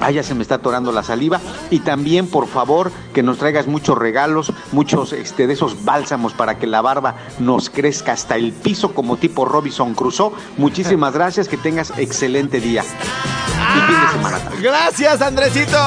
Ah, 0.00 0.10
ya 0.10 0.22
se 0.22 0.34
me 0.34 0.42
está 0.42 0.56
atorando 0.56 0.92
la 0.92 1.02
saliva. 1.02 1.40
Y 1.70 1.80
también, 1.80 2.26
por 2.26 2.48
favor, 2.48 2.90
que 3.12 3.22
nos 3.22 3.38
traigas 3.38 3.66
muchos 3.66 3.96
regalos, 3.96 4.52
muchos 4.72 5.12
este, 5.12 5.46
de 5.46 5.52
esos 5.54 5.84
bálsamos 5.84 6.32
para 6.32 6.58
que 6.58 6.66
la 6.66 6.82
barba 6.82 7.14
nos 7.38 7.70
crezca 7.70 8.12
hasta 8.12 8.36
el 8.36 8.52
piso 8.52 8.92
como 8.92 9.16
tipo 9.16 9.44
Robinson 9.44 9.94
Crusoe. 9.94 10.32
Muchísimas 10.56 11.14
gracias, 11.14 11.48
que 11.48 11.56
tengas 11.56 11.92
excelente 11.96 12.60
día. 12.60 12.82
Y 12.82 13.80
fin 13.80 14.00
de 14.00 14.12
semana. 14.12 14.38
también. 14.38 14.62
Gracias, 14.62 15.22
Andresito. 15.22 15.78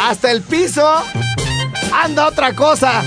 Hasta 0.00 0.30
el 0.30 0.42
piso. 0.42 0.88
Anda 1.92 2.26
otra 2.28 2.54
cosa. 2.54 3.02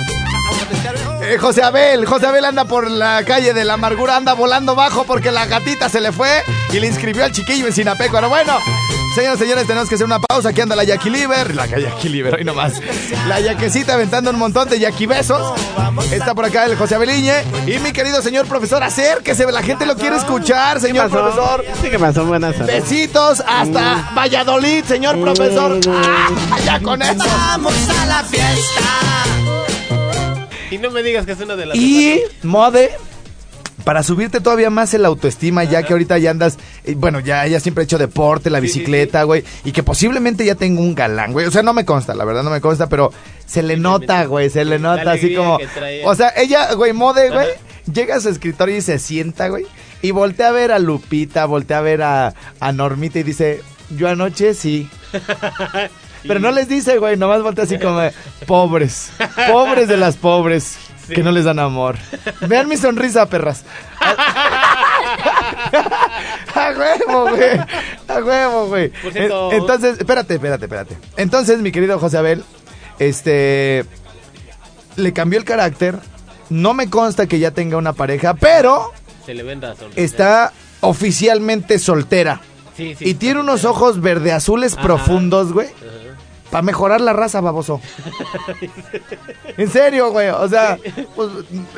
Eh, 1.22 1.38
José 1.40 1.62
Abel, 1.62 2.06
José 2.06 2.28
Abel 2.28 2.46
anda 2.46 2.66
por 2.66 2.90
la 2.90 3.24
calle 3.26 3.54
de 3.54 3.66
la 3.66 3.74
amargura, 3.74 4.16
anda 4.16 4.34
volando 4.34 4.76
bajo 4.76 5.04
porque 5.04 5.32
la 5.32 5.46
gatita 5.46 5.90
se 5.90 6.00
le 6.00 6.12
fue 6.12 6.30
y 6.72 6.80
le 6.80 6.88
inscribió 6.88 7.26
al 7.26 7.32
chiquillo 7.34 7.68
en 7.68 7.74
Sinapecuaro. 7.74 8.30
Bueno, 8.30 8.54
señoras 9.14 9.38
y 9.38 9.44
señores, 9.44 9.68
tenemos 9.68 9.90
que 9.90 9.96
hacer 9.96 10.06
una 10.06 10.20
pausa. 10.20 10.50
Aquí 10.50 10.62
anda 10.62 10.76
la 10.76 10.86
Jackie 10.86 11.10
Liver, 11.10 11.54
la 11.54 11.66
Jackie 11.66 12.08
Liver, 12.08 12.36
hoy 12.36 12.46
nomás. 12.46 12.82
La 13.28 13.42
Yaquecita 13.42 13.96
aventando 13.96 14.30
un 14.32 14.38
montón 14.38 14.70
de 14.70 14.80
Jackie 14.80 15.06
besos. 15.06 15.60
Está 16.12 16.34
por 16.34 16.46
acá 16.46 16.66
el 16.66 16.78
José 16.78 16.96
Abeliñe 16.96 17.44
y 17.66 17.78
mi 17.80 17.92
querido 17.92 18.22
señor 18.22 18.48
profesor, 18.48 18.82
acérquese, 18.82 19.52
la 19.52 19.64
gente 19.64 19.86
lo 19.86 19.96
quiere 19.96 20.16
escuchar, 20.16 20.80
señor 20.80 21.10
profesor. 21.10 21.66
Sí, 21.82 21.90
¿qué 21.90 22.00
pasó? 22.00 22.26
Buenas 22.26 22.56
tardes. 22.56 22.84
Besitos 22.84 23.44
hasta 23.46 24.12
Valladolid, 24.16 24.86
señor 24.86 25.20
profesor. 25.20 25.78
Ah, 25.90 26.58
ya 26.64 26.80
con 26.80 27.02
eso. 27.02 27.26
Y 30.72 30.78
no 30.78 30.92
me 30.92 31.04
digas 31.04 31.26
que 31.26 31.32
es 31.34 31.40
una 31.40 31.56
de 31.56 31.66
las. 31.66 31.78
Y 31.78 32.22
mode 32.44 32.92
para 33.84 34.04
subirte 34.04 34.42
todavía 34.42 34.70
más 34.70 34.94
el 34.94 35.06
autoestima, 35.06 35.64
ya 35.64 35.82
que 35.84 35.94
ahorita 35.94 36.18
ya 36.18 36.32
andas, 36.32 36.58
eh, 36.84 36.96
bueno, 36.98 37.22
ya, 37.22 37.48
ya 37.48 37.60
siempre 37.62 37.84
he 37.84 37.86
hecho 37.86 37.98
deporte, 37.98 38.50
la 38.50 38.58
Sí, 38.58 38.64
bicicleta, 38.64 39.24
güey, 39.24 39.46
y 39.64 39.72
que 39.72 39.82
posiblemente 39.82 40.44
ya 40.44 40.56
tengo 40.56 40.82
un 40.82 40.94
galán, 40.94 41.32
güey. 41.32 41.46
O 41.46 41.52
sea, 41.52 41.64
no 41.64 41.74
me 41.74 41.86
consta, 41.86 42.14
la 42.14 42.26
verdad 42.26 42.44
no 42.44 42.50
me 42.50 42.60
consta, 42.60 42.90
pero 42.90 43.14
se 43.46 43.64
le 43.64 43.78
nota, 43.78 44.26
güey, 44.26 44.50
se 44.50 44.66
le 44.66 44.78
nota 44.78 45.12
así 45.12 45.34
como. 45.34 45.58
O 46.04 46.16
sea, 46.16 46.34
ella, 46.36 46.74
güey, 46.74 46.92
mode, 46.92 47.30
güey. 47.30 47.48
llega 47.92 48.16
a 48.16 48.20
su 48.20 48.28
escritorio 48.28 48.76
y 48.76 48.82
se 48.82 49.00
sienta, 49.00 49.48
güey. 49.48 49.66
Y 50.02 50.12
voltea 50.12 50.50
a 50.50 50.52
ver 50.52 50.74
a 50.74 50.80
Lupita, 50.80 51.46
voltea 51.46 51.78
a 51.78 51.82
ver 51.82 52.02
a, 52.02 52.34
a 52.60 52.72
Normita 52.74 53.20
y 53.20 53.24
dice, 53.24 53.62
yo 53.96 54.10
anoche 54.10 54.54
sí. 54.54 54.90
Pero 56.28 56.40
no 56.40 56.52
les 56.52 56.68
dice, 56.68 56.98
güey, 56.98 57.18
nomás 57.18 57.42
voltea 57.42 57.64
así 57.66 57.78
como, 57.80 58.02
pobres, 58.46 59.12
pobres 59.52 59.88
de 59.88 59.98
las 59.98 60.16
pobres, 60.18 60.78
que 61.08 61.24
no 61.24 61.32
les 61.32 61.46
dan 61.46 61.60
amor. 61.60 61.96
Vean 62.48 62.68
mi 62.68 62.78
sonrisa, 62.78 63.26
perras. 63.28 63.64
A 66.56 66.74
huevo, 66.78 67.30
güey. 67.30 67.60
A 68.08 68.20
huevo, 68.24 68.68
güey. 68.68 68.90
Por 68.90 69.14
cierto- 69.14 69.52
En- 69.52 69.60
Entonces, 69.62 70.00
espérate, 70.00 70.36
espérate, 70.36 70.66
espérate. 70.66 70.98
Entonces, 71.18 71.60
mi 71.60 71.72
querido 71.72 72.00
José 72.00 72.18
Abel, 72.18 72.44
este. 73.00 73.86
Le 74.96 75.14
cambió 75.14 75.38
el 75.40 75.46
carácter. 75.46 76.00
No 76.50 76.74
me 76.74 76.90
consta 76.90 77.28
que 77.28 77.40
ya 77.40 77.52
tenga 77.52 77.78
una 77.78 77.94
pareja, 77.94 78.34
pero 78.34 78.92
Se 79.26 79.34
le 79.34 79.44
venda 79.44 79.76
está 79.96 80.54
oficialmente 80.80 81.78
soltera. 81.78 82.40
Sí, 82.78 82.96
sí. 82.98 83.10
Y 83.10 83.14
tiene 83.16 83.42
unos 83.42 83.66
ojos 83.66 84.00
verde 84.02 84.32
azules 84.32 84.74
Ajá. 84.74 84.82
profundos, 84.84 85.52
güey. 85.52 85.68
Para 86.52 86.62
mejorar 86.62 87.02
la 87.02 87.14
raza, 87.14 87.42
baboso. 87.42 87.82
en 89.58 89.70
serio, 89.70 90.12
güey. 90.12 90.30
O 90.30 90.48
sea, 90.48 90.78
pues, 91.16 91.30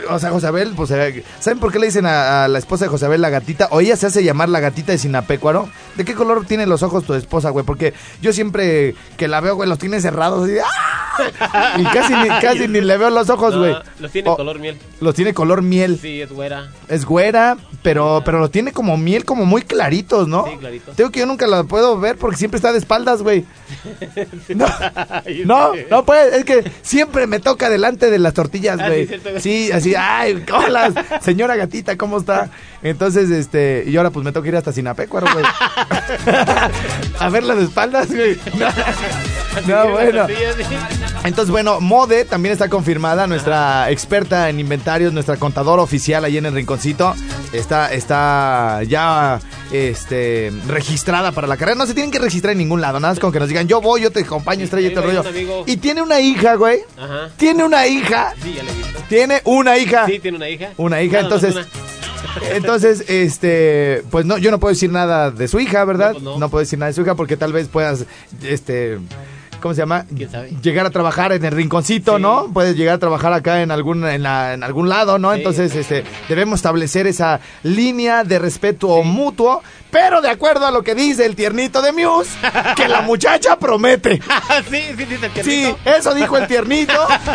o 0.10 0.20
sea, 0.20 0.30
Josabel, 0.32 0.74
pues, 0.76 0.92
eh, 0.92 1.24
¿saben 1.40 1.60
por 1.60 1.72
qué 1.72 1.80
le 1.80 1.88
dicen 1.88 2.06
a, 2.06 2.44
a 2.46 2.48
la 2.48 2.60
esposa 2.60 2.86
de 2.86 2.90
Josabel 2.90 3.22
la 3.22 3.30
gatita? 3.30 3.68
O 3.72 3.80
ella 3.82 3.96
se 3.96 4.08
hace 4.08 4.24
llamar 4.24 4.50
la 4.50 4.60
gatita 4.60 4.92
de 4.92 4.98
Sinapecuaro. 4.98 5.70
¿De 5.96 6.06
qué 6.06 6.14
color 6.14 6.46
tiene 6.46 6.66
los 6.68 6.84
ojos 6.84 7.04
tu 7.04 7.14
esposa, 7.14 7.50
güey? 7.50 7.66
Porque 7.66 7.94
yo 8.22 8.32
siempre 8.34 8.96
que 9.18 9.28
la 9.28 9.42
veo, 9.42 9.56
güey, 9.56 9.68
los 9.68 9.80
tiene 9.80 10.00
cerrados. 10.02 10.44
así 10.44 10.58
¡ah! 10.64 11.76
Y 11.78 11.84
casi, 11.84 12.14
ni, 12.14 12.28
casi 12.40 12.68
ni 12.68 12.80
le 12.82 12.98
veo 12.98 13.10
los 13.10 13.30
ojos, 13.30 13.54
No, 13.54 13.60
güey. 13.60 13.76
Los 14.00 14.12
tiene 14.12 14.30
O- 14.30 14.38
color 14.38 14.60
miel. 14.60 14.78
Los 15.02 15.16
tiene 15.16 15.34
color 15.34 15.62
miel. 15.62 16.00
Sí, 16.02 16.22
es 16.22 16.32
güera. 16.32 16.70
Es 16.88 17.06
güera, 17.06 17.58
pero, 17.84 18.22
pero 18.24 18.40
lo 18.40 18.50
tiene 18.50 18.72
como 18.72 18.96
miel, 18.98 19.26
como 19.26 19.46
muy 19.46 19.62
claritos, 19.64 20.28
¿no? 20.28 20.46
Sí, 20.46 20.58
clarito. 20.58 20.92
Tengo 20.94 21.10
que 21.12 21.20
yo 21.20 21.26
nunca 21.26 21.46
la 21.48 21.64
puedo 21.64 22.00
ver 22.00 22.18
porque 22.18 22.38
siempre 22.38 22.58
está 22.58 22.72
de 22.72 22.78
espaldas, 22.80 23.22
güey. 23.22 23.46
No, 24.60 24.68
no, 25.46 25.72
no 25.90 26.06
puede, 26.06 26.38
es 26.38 26.44
que 26.46 26.70
siempre 26.82 27.26
me 27.28 27.40
toca 27.40 27.70
delante 27.70 28.10
de 28.12 28.20
las 28.20 28.34
tortillas, 28.34 28.78
Ah, 28.80 28.88
güey. 28.88 29.08
sí, 29.40 29.72
así, 29.72 29.96
ay, 29.98 30.44
hola, 30.54 30.92
señora 31.22 31.56
gatita, 31.56 31.98
¿cómo 31.98 32.18
está? 32.20 32.50
Entonces, 32.84 33.30
este, 33.32 33.84
y 33.88 33.96
ahora 33.98 34.10
pues 34.10 34.24
me 34.26 34.32
toca 34.32 34.48
ir 34.50 34.56
hasta 34.56 34.72
Sinapecuaro, 34.74 35.28
güey. 35.34 35.46
A 37.20 37.30
verla 37.30 37.56
de 37.56 37.64
espaldas, 37.66 38.08
güey. 38.14 38.38
No, 39.68 39.90
bueno. 39.92 40.28
Entonces, 41.24 41.52
bueno, 41.52 41.82
Mode 41.82 42.26
también 42.26 42.54
está 42.54 42.70
confirmada, 42.70 43.28
nuestra 43.28 43.90
experta 43.92 44.50
en 44.50 44.60
inventarios, 44.60 45.12
nuestra 45.14 45.38
contadora 45.38 45.82
oficial 45.82 46.24
ahí 46.26 46.38
en 46.38 46.46
el 46.46 46.54
rinconcito. 46.54 47.14
Está, 47.52 47.92
está 47.94 48.82
ya 48.88 49.40
este, 49.72 50.52
registrada 50.68 51.32
para 51.32 51.48
la 51.48 51.58
carrera. 51.58 51.76
No 51.76 51.86
se 51.86 51.94
tienen 51.94 52.12
que 52.12 52.20
registrar 52.20 52.54
en 52.54 52.60
ningún 52.60 52.82
lado, 52.82 53.00
nada 53.00 53.14
más 53.14 53.20
con 53.20 53.32
que 53.32 53.40
nos 53.40 53.50
digan, 53.50 53.68
yo 53.68 53.82
voy, 53.82 54.02
yo 54.02 54.12
te 54.12 54.22
acompaño, 54.22 54.64
estrella 54.64 54.92
va 54.96 55.02
rollo. 55.02 55.24
Y 55.66 55.78
tiene 55.78 56.02
una 56.02 56.20
hija, 56.20 56.56
güey. 56.56 56.80
Ajá. 56.98 57.30
Tiene 57.38 57.64
una 57.64 57.88
hija. 57.88 58.34
Sí, 58.42 58.54
ya 58.54 58.64
le 58.64 58.72
he 58.72 58.76
visto. 58.76 59.00
Tiene 59.08 59.42
una 59.46 59.78
hija. 59.78 60.06
Sí, 60.06 60.20
tiene 60.20 60.38
una 60.38 60.50
hija. 60.50 60.72
Una 60.78 61.02
hija, 61.02 61.20
entonces. 61.20 61.56
Entonces, 62.52 63.10
este, 63.10 64.04
pues 64.12 64.26
no, 64.26 64.38
yo 64.38 64.52
no 64.52 64.60
puedo 64.60 64.74
decir 64.74 64.92
nada 64.92 65.32
de 65.32 65.48
su 65.48 65.60
hija, 65.60 65.84
¿verdad? 65.86 66.14
No, 66.14 66.20
pues 66.20 66.40
no. 66.40 66.50
puedo 66.50 66.60
decir 66.60 66.78
nada 66.78 66.88
de 66.90 66.94
su 66.94 67.02
hija 67.02 67.16
porque 67.16 67.38
tal 67.38 67.54
vez 67.54 67.68
puedas, 67.68 68.06
este, 68.44 69.00
¿cómo 69.60 69.74
se 69.74 69.82
llama? 69.82 70.06
Llegar 70.62 70.86
a 70.86 70.90
trabajar 70.90 71.32
en 71.34 71.44
el 71.46 71.52
rinconcito, 71.52 72.16
Sí. 72.18 72.22
¿no? 72.22 72.48
Puedes 72.54 72.76
llegar 72.76 72.96
a 72.96 73.00
trabajar 73.00 73.34
acá 73.34 73.62
en 73.62 73.72
algún, 73.72 74.06
en, 74.08 74.24
la- 74.24 74.54
en 74.54 74.64
algún 74.64 74.90
lado, 74.90 75.20
¿no? 75.20 75.32
Sí. 75.34 75.38
Entonces, 75.40 75.76
este, 75.76 76.04
debemos 76.28 76.60
establecer 76.60 77.08
esa 77.08 77.40
línea 77.64 78.24
de 78.24 78.40
respeto 78.40 79.02
mutuo, 79.04 79.62
pero 79.92 80.22
de 80.22 80.30
acuerdo 80.30 80.66
a 80.68 80.72
lo 80.72 80.84
que 80.84 80.94
dice 80.96 81.26
el 81.26 81.36
tiernito 81.36 81.82
de 81.82 81.92
Muse, 81.92 82.30
que 82.76 82.88
la 82.88 83.02
muchacha 83.02 83.58
promete. 83.58 84.20
Ah, 84.30 84.62
sí, 84.68 84.82
sí, 84.98 85.06
dice 85.06 85.30
el 85.36 85.44
Sí, 85.44 85.76
eso 85.86 86.14
dijo 86.16 86.38
el 86.38 86.48
tiernito. 86.48 86.94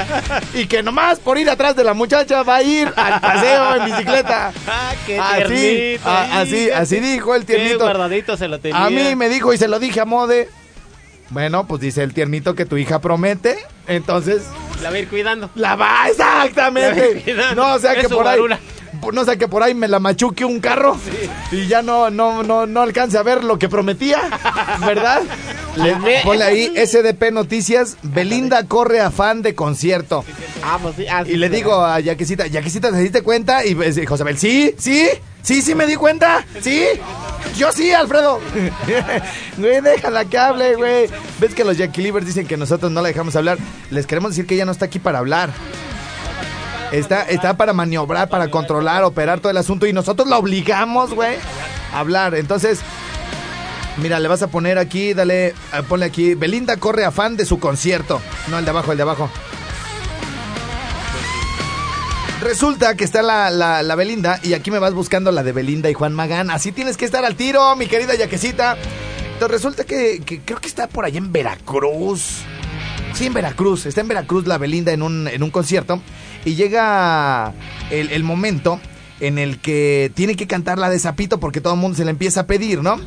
y 0.55 0.67
que 0.67 0.83
nomás 0.83 1.19
por 1.21 1.39
ir 1.39 1.49
atrás 1.51 1.77
de 1.77 1.85
la 1.85 1.95
muchacha 1.95 2.43
va 2.43 2.57
a 2.57 2.63
ir 2.63 2.93
al 2.97 3.21
paseo 3.21 3.77
en 3.77 3.85
bicicleta. 3.87 4.53
Ah, 4.67 4.93
qué 5.07 5.19
Así, 5.19 5.45
tiernito. 5.55 6.09
a- 6.09 6.41
así, 6.41 6.71
así 6.71 7.01
dijo 7.01 7.35
el 7.35 7.45
Qué 7.45 7.55
tiernito. 7.57 7.85
guardadito 7.85 8.37
se 8.37 8.49
lo 8.49 8.59
tenía. 8.59 8.85
A 8.85 8.91
mí 8.91 9.15
me 9.17 9.29
dijo 9.29 9.53
y 9.53 9.59
se 9.59 9.69
lo 9.69 9.79
dije 9.79 10.01
a 10.01 10.05
Mode. 10.05 10.49
Bueno, 11.31 11.67
pues 11.67 11.81
dice 11.81 12.03
el 12.03 12.13
tiernito 12.15 12.55
que 12.55 12.67
tu 12.67 12.77
hija 12.77 13.01
promete. 13.01 13.59
Entonces, 13.87 14.43
La 14.83 14.91
va 14.91 14.97
a 14.97 14.99
ir 15.01 15.09
cuidando. 15.09 15.51
la 15.55 15.77
va 15.77 16.09
exactamente. 16.09 17.23
Cuidado. 17.25 17.55
No, 17.55 17.75
o 17.75 17.79
sea 17.79 17.93
Es 17.95 18.03
que 18.03 18.09
por 18.09 18.27
ahí. 18.27 18.41
No 19.13 19.25
sé 19.25 19.37
que 19.37 19.49
por 19.49 19.63
ahí 19.63 19.75
me 19.75 19.87
la 19.89 19.99
machuque 19.99 20.45
un 20.47 20.61
carro 20.61 20.97
y 21.51 21.67
ya 21.67 21.83
no, 21.83 22.09
no, 22.11 22.43
no, 22.43 22.65
no 22.67 22.81
alcance 22.81 23.19
a 23.19 23.23
ver 23.23 23.45
lo 23.45 23.59
que 23.59 23.69
prometía, 23.69 24.19
¿verdad? 24.87 25.21
Le, 25.77 26.23
ponle 26.23 26.45
ahí 26.45 26.73
SDP 26.87 27.31
Noticias, 27.33 27.99
Belinda 28.03 28.65
corre 28.67 29.01
afán 29.01 29.43
de 29.43 29.55
concierto. 29.55 30.25
Ah, 30.63 30.79
pues 30.81 30.95
sí. 30.97 31.07
ah, 31.11 31.23
sí, 31.27 31.33
Y 31.33 31.37
le 31.37 31.49
sí, 31.49 31.57
digo 31.57 31.85
a 31.85 32.01
Yaquisita, 32.01 32.47
Yaquisita, 32.47 32.93
¿te 32.93 32.99
diste 32.99 33.23
cuenta? 33.23 33.67
Y 33.67 33.75
pues, 33.75 34.01
Josabel, 34.09 34.39
sí, 34.39 34.75
sí, 34.79 34.95
sí, 34.95 35.09
sí 35.45 35.75
me 35.75 35.87
di 35.87 35.97
cuenta, 35.97 36.45
sí. 36.61 36.87
Yo 37.57 37.71
sí, 37.73 37.93
Alfredo. 37.93 38.41
Güey, 39.57 39.81
déjala 39.81 40.25
que 40.25 40.39
hable, 40.39 40.75
güey. 40.75 41.09
¿Ves 41.39 41.55
que 41.55 41.65
los 41.65 41.77
Yaquilivers 41.77 42.27
dicen 42.27 42.47
que 42.47 42.57
nosotros 42.57 42.91
no 42.91 43.01
la 43.03 43.09
dejamos 43.09 43.37
hablar? 43.37 43.59
Les 43.91 44.07
queremos 44.07 44.33
decir 44.33 44.47
que 44.47 44.55
ella 44.55 44.65
no 44.65 44.73
está 44.73 44.87
aquí 44.87 44.99
para 44.99 45.19
hablar. 45.19 45.51
Está, 46.91 47.23
está 47.23 47.57
para 47.57 47.73
maniobrar, 47.73 48.29
para 48.29 48.49
controlar, 48.51 49.05
operar 49.05 49.41
todo 49.41 49.51
el 49.51 49.57
asunto 49.57 49.87
y 49.87 49.93
nosotros 49.93 50.29
la 50.29 50.39
obligamos, 50.39 51.15
güey, 51.15 51.37
a 51.93 51.99
hablar. 52.01 52.35
Entonces, 52.35 52.81
mira, 53.99 54.21
le 54.21 54.29
vas 54.29 54.43
a 54.43 54.49
poner 54.49 54.79
aquí, 54.79 55.13
dale, 55.15 55.49
eh, 55.49 55.55
ponle 55.89 56.07
aquí, 56.07 56.35
Belinda 56.35 56.77
corre 56.77 57.05
afán 57.05 57.37
de 57.37 57.47
su 57.47 57.59
concierto. 57.59 58.21
No, 58.49 58.59
el 58.59 58.65
de 58.65 58.71
abajo, 58.71 58.93
el 58.93 58.97
de 58.97 59.03
abajo. 59.03 59.31
Resulta 62.41 62.95
que 62.95 63.05
está 63.05 63.23
la, 63.23 63.51
la, 63.51 63.83
la 63.83 63.95
Belinda 63.95 64.39
y 64.43 64.53
aquí 64.53 64.71
me 64.71 64.79
vas 64.79 64.93
buscando 64.93 65.33
la 65.33 65.43
de 65.43 65.53
Belinda 65.53 65.89
y 65.89 65.95
Juan 65.95 66.13
Magán. 66.13 66.51
Así 66.51 66.73
tienes 66.73 66.97
que 66.97 67.05
estar 67.05 67.25
al 67.25 67.37
tiro, 67.37 67.75
mi 67.77 67.87
querida 67.87 68.15
Yaquecita. 68.15 68.77
Entonces 69.33 69.51
resulta 69.51 69.85
que, 69.85 70.21
creo 70.45 70.61
que 70.61 70.69
está 70.69 70.87
por 70.87 71.05
allá 71.05 71.19
en 71.19 71.33
Veracruz. 71.33 72.43
Sí, 73.15 73.27
en 73.27 73.35
Veracruz. 73.35 73.87
Está 73.87 74.01
en 74.01 74.09
Veracruz 74.09 74.47
la 74.47 74.59
Belinda 74.59 74.93
en 74.93 75.03
un, 75.03 75.29
en 75.29 75.43
un 75.43 75.51
concierto. 75.51 76.03
Y 76.45 76.55
llega 76.55 77.53
el, 77.91 78.11
el 78.11 78.23
momento 78.25 78.81
en 79.21 79.39
el 79.39 79.59
que 79.59 80.13
tiene 80.15 80.37
que 80.37 80.47
cantar 80.47 80.79
la 80.79 80.91
de 80.91 80.99
Zapito 80.99 81.41
porque 81.41 81.61
todo 81.61 81.75
el 81.75 81.81
mundo 81.81 81.97
se 81.97 82.05
le 82.05 82.11
empieza 82.11 82.41
a 82.41 82.47
pedir, 82.47 82.83
¿no? 82.83 83.01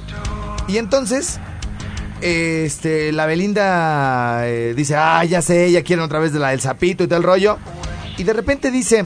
Y 0.68 0.78
entonces, 0.78 1.40
este, 2.22 3.12
la 3.12 3.26
Belinda 3.26 4.48
eh, 4.48 4.74
dice, 4.76 4.96
ah, 4.96 5.24
ya 5.24 5.42
sé, 5.42 5.72
ya 5.72 5.84
quieren 5.84 6.04
otra 6.04 6.20
vez 6.20 6.34
de 6.34 6.40
la 6.40 6.50
del 6.50 6.62
Zapito 6.62 7.04
y 7.04 7.08
todo 7.08 7.18
el 7.18 7.24
rollo. 7.24 7.58
Y 8.18 8.24
de 8.24 8.34
repente 8.34 8.72
dice, 8.72 9.06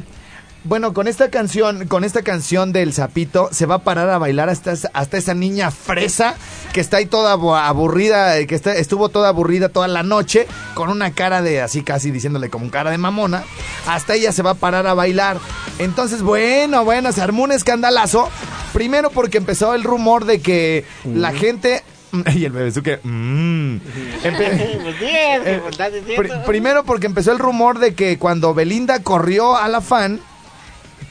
bueno, 0.64 0.94
con 0.94 1.08
esta 1.08 1.30
canción, 1.30 1.88
con 1.88 2.04
esta 2.04 2.22
canción 2.22 2.72
del 2.72 2.94
Zapito, 2.94 3.50
se 3.52 3.66
va 3.66 3.76
a 3.76 3.84
parar 3.84 4.10
a 4.10 4.18
bailar 4.20 4.48
hasta, 4.50 4.72
esa- 4.72 4.90
hasta 4.94 5.18
esa 5.18 5.34
niña 5.34 5.72
fresa 5.72 6.36
que 6.72 6.80
está 6.82 6.98
ahí 6.98 7.08
toda 7.08 7.34
abu- 7.34 7.56
aburrida, 7.56 8.38
eh, 8.38 8.48
que 8.48 8.56
está- 8.56 8.76
estuvo 8.76 9.10
toda 9.10 9.30
aburrida 9.30 9.70
toda 9.70 9.88
la 9.88 10.04
noche, 10.04 10.48
con 10.76 10.90
una 10.90 11.12
cara 11.14 11.42
de 11.42 11.62
así 11.62 11.82
casi 11.84 12.12
diciéndole 12.12 12.50
como 12.50 12.70
cara 12.70 12.92
de 12.92 12.98
mamona. 12.98 13.44
Hasta 13.88 14.14
ella 14.14 14.32
se 14.32 14.44
va 14.44 14.52
a 14.52 14.56
parar 14.56 14.86
a 14.88 14.94
bailar. 14.94 15.40
Entonces, 15.80 16.22
bueno, 16.22 16.86
bueno, 16.86 17.12
se 17.12 17.22
armó 17.22 17.44
un 17.44 17.52
escandalazo. 17.52 18.30
Primero 18.72 19.10
porque 19.10 19.40
empezó 19.40 19.74
el 19.74 19.84
rumor 19.84 20.26
de 20.26 20.42
que 20.42 20.86
la 21.06 21.34
gente. 21.34 21.84
Y 22.36 22.46
el 22.46 22.52
bebezuque. 22.52 23.00
mm. 23.04 23.76
Empe- 24.24 24.82
Pues 24.84 24.96
sí, 25.00 25.06
es 25.06 25.42
que 25.44 25.56
eh, 25.56 26.42
primero 26.46 26.84
porque 26.84 27.08
empezó 27.08 27.32
el 27.32 27.40
rumor 27.40 27.80
de 27.80 27.94
que 27.94 28.18
cuando 28.18 28.54
Belinda 28.54 29.00
corrió 29.02 29.56
a 29.58 29.68
la 29.68 29.82
fan, 29.82 30.20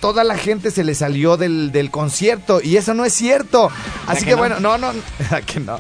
toda 0.01 0.25
la 0.25 0.37
gente 0.37 0.71
se 0.71 0.83
le 0.83 0.95
salió 0.95 1.37
del, 1.37 1.73
del 1.73 1.91
concierto 1.91 2.61
y 2.63 2.77
eso 2.79 2.95
no 2.95 3.05
es 3.05 3.13
cierto. 3.13 3.71
Así 4.07 4.21
que, 4.25 4.31
que 4.31 4.31
no? 4.33 4.39
bueno, 4.39 4.61
no, 4.61 4.79
no, 4.79 4.93
¿a 5.31 5.41
que 5.43 5.61
no. 5.61 5.79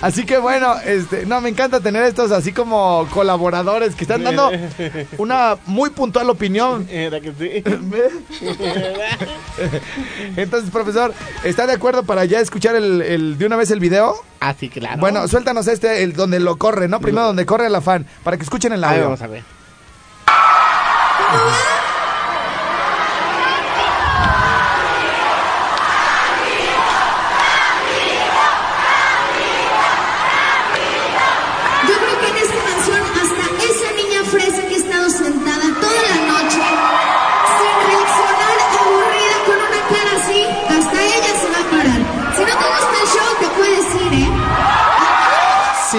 Así 0.00 0.24
que 0.26 0.38
bueno, 0.38 0.74
este, 0.84 1.24
no, 1.24 1.40
me 1.40 1.48
encanta 1.50 1.80
tener 1.80 2.02
estos 2.04 2.30
así 2.32 2.52
como 2.52 3.06
colaboradores 3.12 3.94
que 3.94 4.04
están 4.04 4.24
dando 4.24 4.50
una 5.18 5.56
muy 5.66 5.90
puntual 5.90 6.28
opinión. 6.30 6.86
Era 6.90 7.20
que 7.20 7.32
sí. 7.32 7.62
Entonces, 10.36 10.70
profesor, 10.70 11.12
¿está 11.44 11.66
de 11.66 11.72
acuerdo 11.74 12.02
para 12.04 12.24
ya 12.24 12.40
escuchar 12.40 12.76
el, 12.76 13.02
el- 13.02 13.38
de 13.38 13.46
una 13.46 13.56
vez 13.56 13.70
el 13.70 13.80
video? 13.80 14.14
Ah, 14.40 14.54
sí, 14.58 14.68
claro. 14.68 14.98
Bueno, 15.00 15.26
suéltanos 15.28 15.66
este, 15.68 16.02
el 16.02 16.12
donde 16.14 16.40
lo 16.40 16.56
corre, 16.56 16.88
¿no? 16.88 17.00
Primero 17.00 17.26
donde 17.26 17.46
corre 17.46 17.68
la 17.70 17.80
fan, 17.80 18.06
para 18.22 18.36
que 18.36 18.42
escuchen 18.42 18.72
el 18.72 18.82
a 18.84 18.88
ver, 18.88 18.96
audio. 18.96 19.04
vamos 19.06 19.22
a 19.22 19.26
ver. 19.28 19.42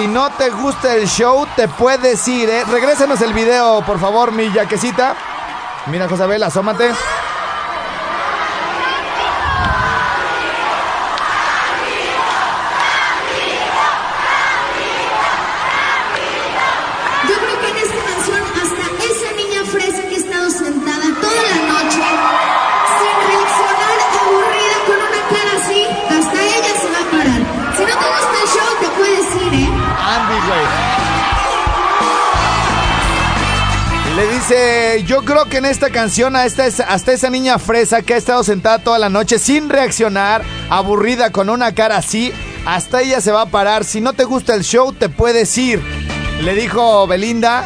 No 0.04 0.30
te 0.30 0.50
gusta 0.50 0.94
el 0.94 1.06
show, 1.08 1.46
te 1.56 1.68
puedes 1.68 2.26
ir, 2.28 2.50
¿eh? 2.50 2.64
El 3.22 3.32
video, 3.32 3.82
por 3.82 3.98
favor, 3.98 4.32
mi 4.32 4.52
yaquecita. 4.52 5.14
Mira, 5.86 6.08
Josabel, 6.08 6.42
asómate. 6.42 6.90
Dice, 34.48 35.02
yo 35.06 35.22
creo 35.22 35.46
que 35.46 35.56
en 35.58 35.64
esta 35.64 35.90
canción 35.90 36.36
a 36.36 36.44
esta, 36.44 36.64
hasta 36.64 37.12
esa 37.12 37.30
niña 37.30 37.58
fresa 37.58 38.02
que 38.02 38.14
ha 38.14 38.16
estado 38.16 38.44
sentada 38.44 38.78
toda 38.78 38.98
la 38.98 39.08
noche 39.08 39.38
sin 39.38 39.68
reaccionar, 39.68 40.42
aburrida 40.70 41.30
con 41.30 41.50
una 41.50 41.72
cara 41.74 41.96
así, 41.96 42.32
hasta 42.64 43.02
ella 43.02 43.20
se 43.20 43.32
va 43.32 43.42
a 43.42 43.46
parar. 43.46 43.84
Si 43.84 44.00
no 44.00 44.12
te 44.12 44.24
gusta 44.24 44.54
el 44.54 44.62
show, 44.62 44.92
te 44.92 45.08
puedes 45.08 45.56
ir. 45.58 45.82
Le 46.42 46.54
dijo 46.54 47.06
Belinda 47.06 47.64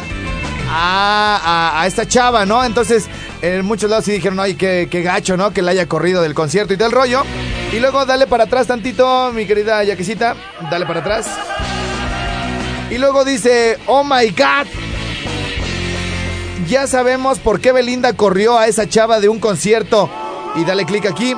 a, 0.71 1.41
a- 1.75 1.81
a 1.81 1.87
esta 1.87 2.07
chava, 2.07 2.45
¿no? 2.45 2.63
Entonces, 2.63 3.05
en 3.41 3.63
muchos 3.65 3.89
lados 3.89 4.05
sí 4.05 4.11
dijeron, 4.13 4.39
ay, 4.39 4.55
qué, 4.55 4.87
qué 4.89 5.01
gacho, 5.03 5.37
¿no? 5.37 5.51
Que 5.51 5.61
la 5.61 5.71
haya 5.71 5.87
corrido 5.87 6.21
del 6.21 6.33
concierto 6.33 6.73
y 6.73 6.77
del 6.77 6.91
rollo. 6.91 7.23
Y 7.71 7.79
luego 7.79 8.05
dale 8.05 8.25
para 8.27 8.45
atrás 8.45 8.67
tantito, 8.67 9.31
mi 9.33 9.45
querida 9.45 9.83
Yaquisita. 9.83 10.35
Dale 10.69 10.85
para 10.85 11.01
atrás. 11.01 11.27
Y 12.89 12.97
luego 12.97 13.23
dice, 13.23 13.77
oh 13.87 14.03
my 14.03 14.29
god. 14.31 14.67
Ya 16.71 16.87
sabemos 16.87 17.39
por 17.39 17.59
qué 17.59 17.73
Belinda 17.73 18.13
corrió 18.13 18.57
a 18.57 18.65
esa 18.65 18.87
chava 18.87 19.19
de 19.19 19.27
un 19.27 19.41
concierto. 19.41 20.09
Y 20.55 20.63
dale 20.63 20.85
clic 20.85 21.05
aquí. 21.05 21.35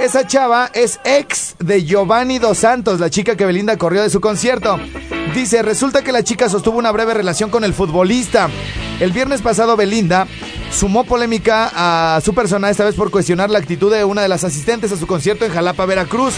Esa 0.00 0.26
chava 0.26 0.68
es 0.74 0.98
ex 1.04 1.54
de 1.60 1.84
Giovanni 1.84 2.40
Dos 2.40 2.58
Santos, 2.58 2.98
la 2.98 3.08
chica 3.08 3.36
que 3.36 3.46
Belinda 3.46 3.76
corrió 3.76 4.02
de 4.02 4.10
su 4.10 4.20
concierto. 4.20 4.80
Dice, 5.32 5.62
resulta 5.62 6.02
que 6.02 6.10
la 6.10 6.24
chica 6.24 6.48
sostuvo 6.48 6.76
una 6.76 6.90
breve 6.90 7.14
relación 7.14 7.50
con 7.50 7.62
el 7.62 7.72
futbolista. 7.72 8.50
El 8.98 9.12
viernes 9.12 9.42
pasado 9.42 9.76
Belinda 9.76 10.26
sumó 10.72 11.04
polémica 11.04 11.70
a 11.72 12.20
su 12.20 12.34
persona, 12.34 12.68
esta 12.68 12.84
vez 12.84 12.96
por 12.96 13.12
cuestionar 13.12 13.50
la 13.50 13.60
actitud 13.60 13.94
de 13.94 14.02
una 14.02 14.22
de 14.22 14.28
las 14.28 14.42
asistentes 14.42 14.90
a 14.90 14.96
su 14.96 15.06
concierto 15.06 15.44
en 15.44 15.52
Jalapa, 15.52 15.86
Veracruz. 15.86 16.34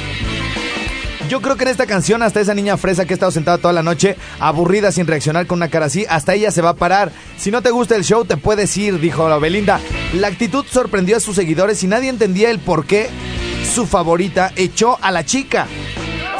Yo 1.29 1.43
creo 1.43 1.57
que 1.57 1.65
en 1.65 1.71
esta 1.71 1.87
canción 1.87 2.23
hasta 2.23 2.41
esa 2.41 2.55
niña 2.55 2.77
fresa 2.77 3.05
que 3.05 3.13
ha 3.13 3.17
estado 3.17 3.33
sentada 3.33 3.59
toda 3.59 3.73
la 3.73 3.83
noche, 3.83 4.17
aburrida 4.39 4.93
sin 4.93 5.09
reaccionar 5.09 5.47
con 5.47 5.59
una 5.59 5.69
cara 5.69 5.87
así, 5.87 6.07
hasta 6.09 6.35
ella 6.35 6.53
se 6.53 6.63
va 6.63 6.71
a 6.71 6.77
parar. 6.77 7.11
Si 7.37 7.51
no 7.51 7.63
te 7.63 7.71
gusta 7.71 7.97
el 7.97 8.05
show, 8.05 8.25
te 8.25 8.37
puedes 8.37 8.77
ir, 8.77 9.01
dijo 9.01 9.29
la 9.29 9.39
Belinda. 9.39 9.81
La 10.15 10.29
actitud 10.29 10.65
sorprendió 10.71 11.17
a 11.17 11.21
sus 11.21 11.35
seguidores 11.35 11.83
y 11.83 11.89
nadie 11.89 12.11
entendía 12.11 12.51
el 12.51 12.61
por 12.61 12.87
qué 12.87 13.09
su 13.75 13.87
favorita 13.87 14.53
echó 14.55 14.99
a 15.03 15.11
la 15.11 15.25
chica. 15.25 15.67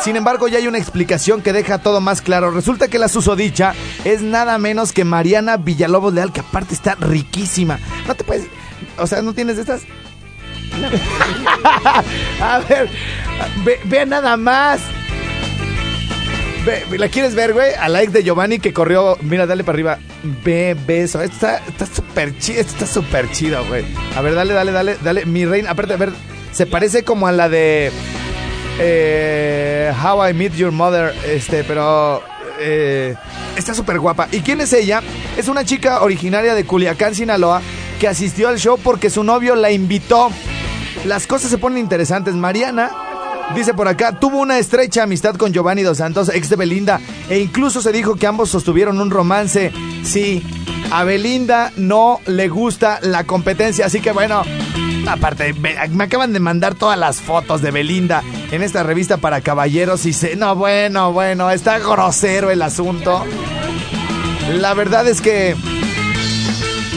Sin 0.01 0.15
embargo, 0.15 0.47
ya 0.47 0.59
hay 0.59 0.69
una 0.69 0.79
explicación 0.79 1.43
que 1.43 1.53
deja 1.53 1.79
todo 1.79 2.01
más 2.01 2.23
claro. 2.23 2.53
Resulta 2.53 2.87
que 2.87 3.01
la 3.01 3.09
susodicha 3.09 3.75
es 4.05 4.23
nada 4.23 4.57
menos 4.59 4.93
que 4.93 5.05
Mariana 5.05 5.57
Villalobos 5.57 6.15
Leal, 6.15 6.33
que 6.33 6.41
aparte 6.41 6.75
está 6.75 6.95
riquísima. 6.95 7.81
No 8.07 8.15
te 8.15 8.23
puedes... 8.23 8.47
O 8.99 9.07
sea, 9.07 9.21
¿no 9.23 9.33
tienes 9.33 9.57
de 9.57 9.63
estas? 9.63 9.83
a 12.41 12.59
ver, 12.69 12.91
ve, 13.65 13.81
ve 13.85 14.07
nada 14.07 14.37
más. 14.37 14.81
Ve, 16.67 16.99
¿La 16.99 17.09
quieres 17.09 17.35
ver, 17.37 17.53
güey? 17.53 17.75
A 17.75 17.89
like 17.89 18.13
de 18.13 18.25
Giovanni 18.25 18.59
que 18.59 18.73
corrió. 18.73 19.17
Mira, 19.21 19.47
dale 19.47 19.63
para 19.63 19.77
arriba. 19.77 19.99
Ve, 20.45 20.77
beso. 20.87 21.23
Esto 21.23 21.47
está 21.69 21.87
súper 21.87 22.37
chido. 22.39 22.61
Esto 22.61 22.73
está 22.73 22.87
súper 22.87 23.31
chido, 23.31 23.65
güey. 23.67 23.85
A 24.17 24.21
ver, 24.21 24.35
dale, 24.35 24.53
dale, 24.53 24.73
dale, 24.73 24.97
dale. 25.03 25.27
Mi 25.27 25.45
reina, 25.45 25.71
aparte, 25.71 25.95
a 25.95 25.97
ver, 25.97 26.13
se 26.53 26.67
parece 26.67 27.05
como 27.05 27.29
a 27.29 27.33
la 27.33 27.49
de 27.49 27.93
eh, 28.81 29.93
How 30.03 30.29
I 30.29 30.35
Meet 30.35 30.55
Your 30.55 30.73
Mother. 30.73 31.15
Este, 31.25 31.63
pero 31.63 32.21
eh, 32.59 33.15
está 33.57 33.73
súper 33.73 34.01
guapa. 34.01 34.27
¿Y 34.33 34.41
quién 34.41 34.61
es 34.61 34.73
ella? 34.73 35.03
Es 35.37 35.47
una 35.47 35.65
chica 35.65 36.03
originaria 36.03 36.55
de 36.55 36.65
Culiacán, 36.65 37.15
Sinaloa, 37.15 37.63
que 38.01 38.09
asistió 38.09 38.49
al 38.49 38.59
show 38.59 38.77
porque 38.83 39.09
su 39.09 39.23
novio 39.23 39.55
la 39.55 39.71
invitó. 39.71 40.31
Las 41.05 41.29
cosas 41.29 41.49
se 41.51 41.59
ponen 41.59 41.79
interesantes. 41.79 42.35
Mariana 42.35 42.91
Dice 43.55 43.73
por 43.73 43.89
acá, 43.89 44.19
tuvo 44.19 44.39
una 44.39 44.59
estrecha 44.59 45.05
amistad 45.05 45.37
con 45.37 45.53
Giovanni 45.53 45.83
Dos 45.83 45.99
Santos, 45.99 46.31
ex 46.35 46.51
de 46.51 46.57
Belinda, 46.57 47.01
e 47.31 47.39
incluso 47.39 47.81
se 47.81 47.93
dijo 47.93 48.17
que 48.17 48.27
ambos 48.27 48.51
sostuvieron 48.51 49.01
un 49.01 49.11
romance. 49.11 49.73
Sí, 50.05 50.43
a 50.91 51.05
Belinda 51.05 51.73
no 51.77 52.21
le 52.27 52.49
gusta 52.49 52.99
la 53.03 53.25
competencia, 53.25 53.87
así 53.87 54.01
que 54.01 54.13
bueno, 54.13 54.43
aparte, 55.09 55.55
me 55.55 56.05
acaban 56.05 56.33
de 56.35 56.41
mandar 56.41 56.75
todas 56.75 56.99
las 56.99 57.21
fotos 57.21 57.63
de 57.63 57.71
Belinda 57.71 58.23
en 58.51 58.63
esta 58.63 58.83
revista 58.83 59.17
para 59.17 59.41
caballeros 59.41 60.05
y 60.07 60.13
se... 60.13 60.37
No, 60.37 60.55
bueno, 60.55 61.13
bueno, 61.13 61.51
está 61.51 61.79
grosero 61.79 62.51
el 62.51 62.63
asunto. 62.63 63.25
La 64.61 64.75
verdad 64.75 65.09
es 65.09 65.21
que 65.21 65.57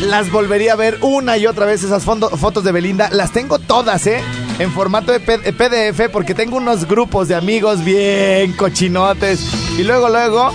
las 0.02 0.30
volvería 0.32 0.74
a 0.74 0.76
ver 0.76 0.98
una 1.02 1.38
y 1.38 1.48
otra 1.48 1.66
vez 1.66 1.84
esas 1.84 2.04
fotos 2.04 2.64
de 2.64 2.72
Belinda. 2.72 3.10
Las 3.12 3.32
tengo 3.32 3.60
todas, 3.60 4.06
¿eh? 4.08 4.22
En 4.60 4.72
formato 4.74 5.12
de 5.12 5.20
PDF 5.20 6.10
porque 6.12 6.36
tengo 6.36 6.58
unos 6.58 6.86
grupos 6.86 7.28
de 7.30 7.36
amigos 7.36 7.84
bien 7.84 8.52
cochinotes. 8.54 9.40
Y 9.78 9.84
luego, 9.84 10.10
luego, 10.10 10.52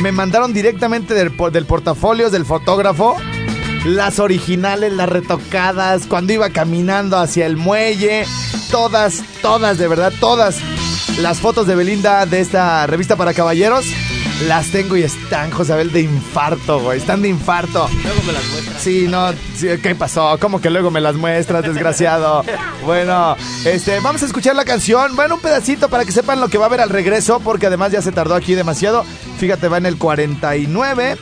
me 0.00 0.12
mandaron 0.12 0.52
directamente 0.52 1.14
del, 1.14 1.32
del 1.52 1.64
portafolio 1.64 2.30
del 2.30 2.44
fotógrafo 2.44 3.16
las 3.84 4.18
originales, 4.18 4.92
las 4.92 5.08
retocadas, 5.08 6.06
cuando 6.06 6.32
iba 6.32 6.50
caminando 6.50 7.16
hacia 7.16 7.46
el 7.46 7.56
muelle. 7.56 8.24
Todas, 8.70 9.22
todas, 9.40 9.78
de 9.78 9.88
verdad, 9.88 10.12
todas 10.20 10.58
las 11.18 11.40
fotos 11.40 11.66
de 11.66 11.74
Belinda 11.74 12.26
de 12.26 12.40
esta 12.40 12.86
revista 12.86 13.16
para 13.16 13.32
caballeros. 13.32 13.86
Las 14.46 14.68
tengo 14.70 14.96
y 14.96 15.02
están, 15.02 15.50
Josabel, 15.50 15.90
de 15.90 16.02
infarto, 16.02 16.80
güey. 16.80 16.98
Están 16.98 17.22
de 17.22 17.28
infarto. 17.28 17.88
Luego 18.04 18.22
me 18.24 18.32
las 18.32 18.44
muestras. 18.46 18.82
Sí, 18.82 19.06
no, 19.08 19.32
sí, 19.56 19.66
¿qué 19.82 19.94
pasó? 19.96 20.38
¿Cómo 20.40 20.60
que 20.60 20.70
luego 20.70 20.92
me 20.92 21.00
las 21.00 21.16
muestras, 21.16 21.64
desgraciado? 21.64 22.44
Bueno, 22.84 23.36
este, 23.64 23.98
vamos 24.00 24.22
a 24.22 24.26
escuchar 24.26 24.54
la 24.54 24.64
canción. 24.64 25.16
Bueno, 25.16 25.34
un 25.34 25.40
pedacito 25.40 25.88
para 25.88 26.04
que 26.04 26.12
sepan 26.12 26.40
lo 26.40 26.48
que 26.48 26.56
va 26.56 26.66
a 26.66 26.68
haber 26.68 26.80
al 26.80 26.88
regreso, 26.88 27.40
porque 27.40 27.66
además 27.66 27.90
ya 27.90 28.00
se 28.00 28.12
tardó 28.12 28.36
aquí 28.36 28.54
demasiado. 28.54 29.04
Fíjate, 29.38 29.66
va 29.68 29.78
en 29.78 29.86
el 29.86 29.98
49. 29.98 31.18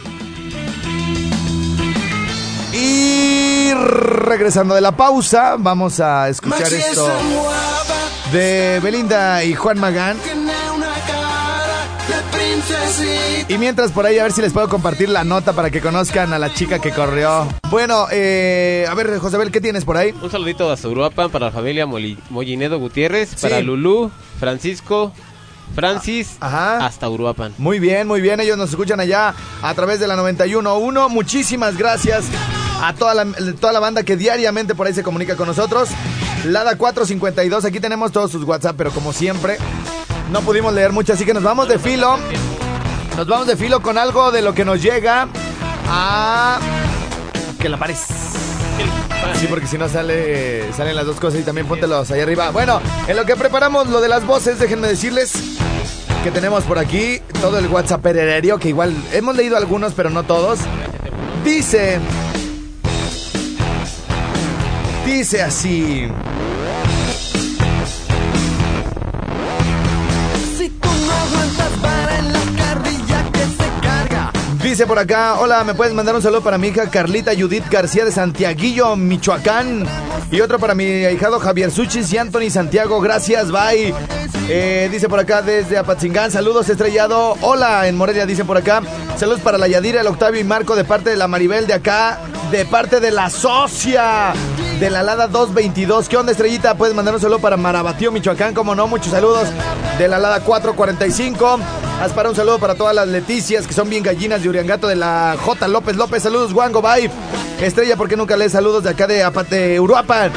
Y 2.74 3.72
regresando 3.72 4.74
de 4.74 4.82
la 4.82 4.94
pausa, 4.94 5.56
vamos 5.58 6.00
a 6.00 6.28
escuchar 6.28 6.70
esto 6.72 7.10
de 8.32 8.80
Belinda 8.82 9.42
y 9.42 9.54
Juan 9.54 9.78
Magán. 9.78 10.18
Y 13.48 13.58
mientras 13.58 13.92
por 13.92 14.06
ahí 14.06 14.18
a 14.18 14.24
ver 14.24 14.32
si 14.32 14.40
les 14.42 14.52
puedo 14.52 14.68
compartir 14.68 15.08
la 15.08 15.24
nota 15.24 15.52
para 15.52 15.70
que 15.70 15.80
conozcan 15.80 16.32
a 16.32 16.38
la 16.38 16.52
chica 16.52 16.78
que 16.80 16.90
corrió. 16.90 17.46
Bueno, 17.70 18.06
eh, 18.10 18.86
a 18.88 18.94
ver, 18.94 19.18
Josabel, 19.18 19.50
¿qué 19.50 19.60
tienes 19.60 19.84
por 19.84 19.96
ahí? 19.96 20.12
Un 20.22 20.30
saludito 20.30 20.70
a 20.70 20.88
Uruapan 20.88 21.30
para 21.30 21.46
la 21.46 21.52
familia 21.52 21.86
Moli- 21.86 22.18
Mollinedo 22.30 22.78
Gutiérrez, 22.78 23.34
para 23.40 23.58
Sí. 23.58 23.62
Lulú, 23.64 24.10
Francisco, 24.40 25.12
Francis, 25.74 26.36
Ajá. 26.40 26.84
hasta 26.86 27.08
Uruapan. 27.08 27.52
Muy 27.58 27.78
bien, 27.78 28.06
muy 28.08 28.20
bien. 28.20 28.40
Ellos 28.40 28.56
nos 28.58 28.70
escuchan 28.70 29.00
allá 29.00 29.34
a 29.62 29.74
través 29.74 30.00
de 30.00 30.06
la 30.06 30.16
91.1. 30.16 31.08
Muchísimas 31.08 31.76
gracias 31.76 32.24
a 32.82 32.94
toda 32.94 33.14
la, 33.14 33.26
toda 33.60 33.72
la 33.72 33.80
banda 33.80 34.02
que 34.02 34.16
diariamente 34.16 34.74
por 34.74 34.86
ahí 34.86 34.94
se 34.94 35.02
comunica 35.02 35.36
con 35.36 35.46
nosotros. 35.46 35.88
Lada 36.44 36.76
452, 36.76 37.64
aquí 37.64 37.80
tenemos 37.80 38.12
todos 38.12 38.30
sus 38.30 38.44
WhatsApp, 38.44 38.76
pero 38.78 38.90
como 38.92 39.12
siempre, 39.12 39.56
no 40.30 40.42
pudimos 40.42 40.72
leer 40.72 40.92
mucho, 40.92 41.12
así 41.12 41.24
que 41.24 41.34
nos 41.34 41.42
vamos 41.42 41.68
de 41.68 41.78
filo. 41.78 42.18
Nos 43.16 43.26
vamos 43.26 43.46
de 43.46 43.56
filo 43.56 43.80
con 43.80 43.96
algo 43.96 44.30
de 44.30 44.42
lo 44.42 44.54
que 44.54 44.64
nos 44.64 44.82
llega 44.82 45.28
a... 45.88 46.58
Que 47.58 47.68
la 47.68 47.78
pares. 47.78 48.04
Sí, 49.34 49.46
porque 49.48 49.66
si 49.66 49.76
no 49.76 49.88
sale, 49.88 50.72
salen 50.72 50.96
las 50.96 51.04
dos 51.04 51.20
cosas 51.20 51.40
y 51.40 51.42
también 51.42 51.66
póntelos 51.66 52.10
ahí 52.10 52.20
arriba. 52.20 52.50
Bueno, 52.50 52.80
en 53.06 53.16
lo 53.16 53.24
que 53.26 53.36
preparamos 53.36 53.88
lo 53.88 54.00
de 54.00 54.08
las 54.08 54.24
voces, 54.26 54.58
déjenme 54.58 54.88
decirles 54.88 55.32
que 56.24 56.30
tenemos 56.30 56.64
por 56.64 56.78
aquí 56.78 57.20
todo 57.40 57.58
el 57.58 57.66
WhatsApp 57.68 58.02
perererio, 58.02 58.58
que 58.58 58.68
igual 58.68 58.94
hemos 59.12 59.36
leído 59.36 59.56
algunos, 59.56 59.92
pero 59.92 60.10
no 60.10 60.22
todos. 60.22 60.60
Dice. 61.44 61.98
Dice 65.04 65.42
así. 65.42 66.08
Dice 74.76 74.86
por 74.86 74.98
acá, 74.98 75.36
hola, 75.40 75.64
¿me 75.64 75.72
puedes 75.72 75.94
mandar 75.94 76.14
un 76.14 76.20
saludo 76.20 76.42
para 76.42 76.58
mi 76.58 76.68
hija 76.68 76.90
Carlita 76.90 77.32
Judith 77.34 77.64
García 77.70 78.04
de 78.04 78.12
Santiaguillo, 78.12 78.94
Michoacán? 78.94 79.86
Y 80.30 80.42
otro 80.42 80.58
para 80.58 80.74
mi 80.74 80.84
ahijado 80.84 81.40
Javier 81.40 81.70
Suchis 81.70 82.12
y 82.12 82.18
Anthony 82.18 82.50
Santiago, 82.50 83.00
gracias, 83.00 83.50
bye. 83.50 83.94
Eh, 84.50 84.90
dice 84.92 85.08
por 85.08 85.18
acá 85.18 85.40
desde 85.40 85.78
Apatzingán, 85.78 86.30
saludos 86.30 86.68
estrellado. 86.68 87.38
Hola, 87.40 87.88
en 87.88 87.96
Morelia 87.96 88.26
dice 88.26 88.44
por 88.44 88.58
acá, 88.58 88.82
saludos 89.16 89.40
para 89.40 89.56
la 89.56 89.66
Yadira, 89.66 90.02
el 90.02 90.08
Octavio 90.08 90.42
y 90.42 90.44
Marco 90.44 90.76
de 90.76 90.84
parte 90.84 91.08
de 91.08 91.16
la 91.16 91.26
Maribel 91.26 91.66
de 91.66 91.72
acá, 91.72 92.20
de 92.50 92.66
parte 92.66 93.00
de 93.00 93.12
la 93.12 93.30
socia 93.30 94.34
de 94.78 94.90
la 94.90 95.02
Lada 95.02 95.26
222. 95.26 96.06
¿Qué 96.06 96.18
onda, 96.18 96.32
estrellita? 96.32 96.74
Puedes 96.74 96.94
mandar 96.94 97.14
un 97.14 97.20
saludo 97.22 97.38
para 97.38 97.56
Marabatío, 97.56 98.12
Michoacán, 98.12 98.52
como 98.52 98.74
no, 98.74 98.86
muchos 98.88 99.10
saludos 99.10 99.48
de 99.96 100.06
la 100.06 100.18
Lada 100.18 100.40
445. 100.40 101.60
Haz 102.00 102.12
para 102.12 102.28
un 102.28 102.36
saludo 102.36 102.58
para 102.58 102.74
todas 102.74 102.94
las 102.94 103.08
Leticias 103.08 103.66
que 103.66 103.72
son 103.72 103.88
bien 103.88 104.02
gallinas 104.02 104.42
de 104.42 104.48
Uriangato 104.50 104.86
de 104.86 104.96
la 104.96 105.34
J. 105.40 105.66
López 105.68 105.96
López. 105.96 106.22
Saludos, 106.22 106.52
Wango, 106.52 106.82
bye. 106.82 107.10
Estrella, 107.58 107.96
¿por 107.96 108.06
qué 108.06 108.16
nunca 108.16 108.36
lees 108.36 108.52
saludos 108.52 108.84
de 108.84 108.90
acá 108.90 109.06
de, 109.06 109.24
de 109.48 109.80
Uruapan? 109.80 110.30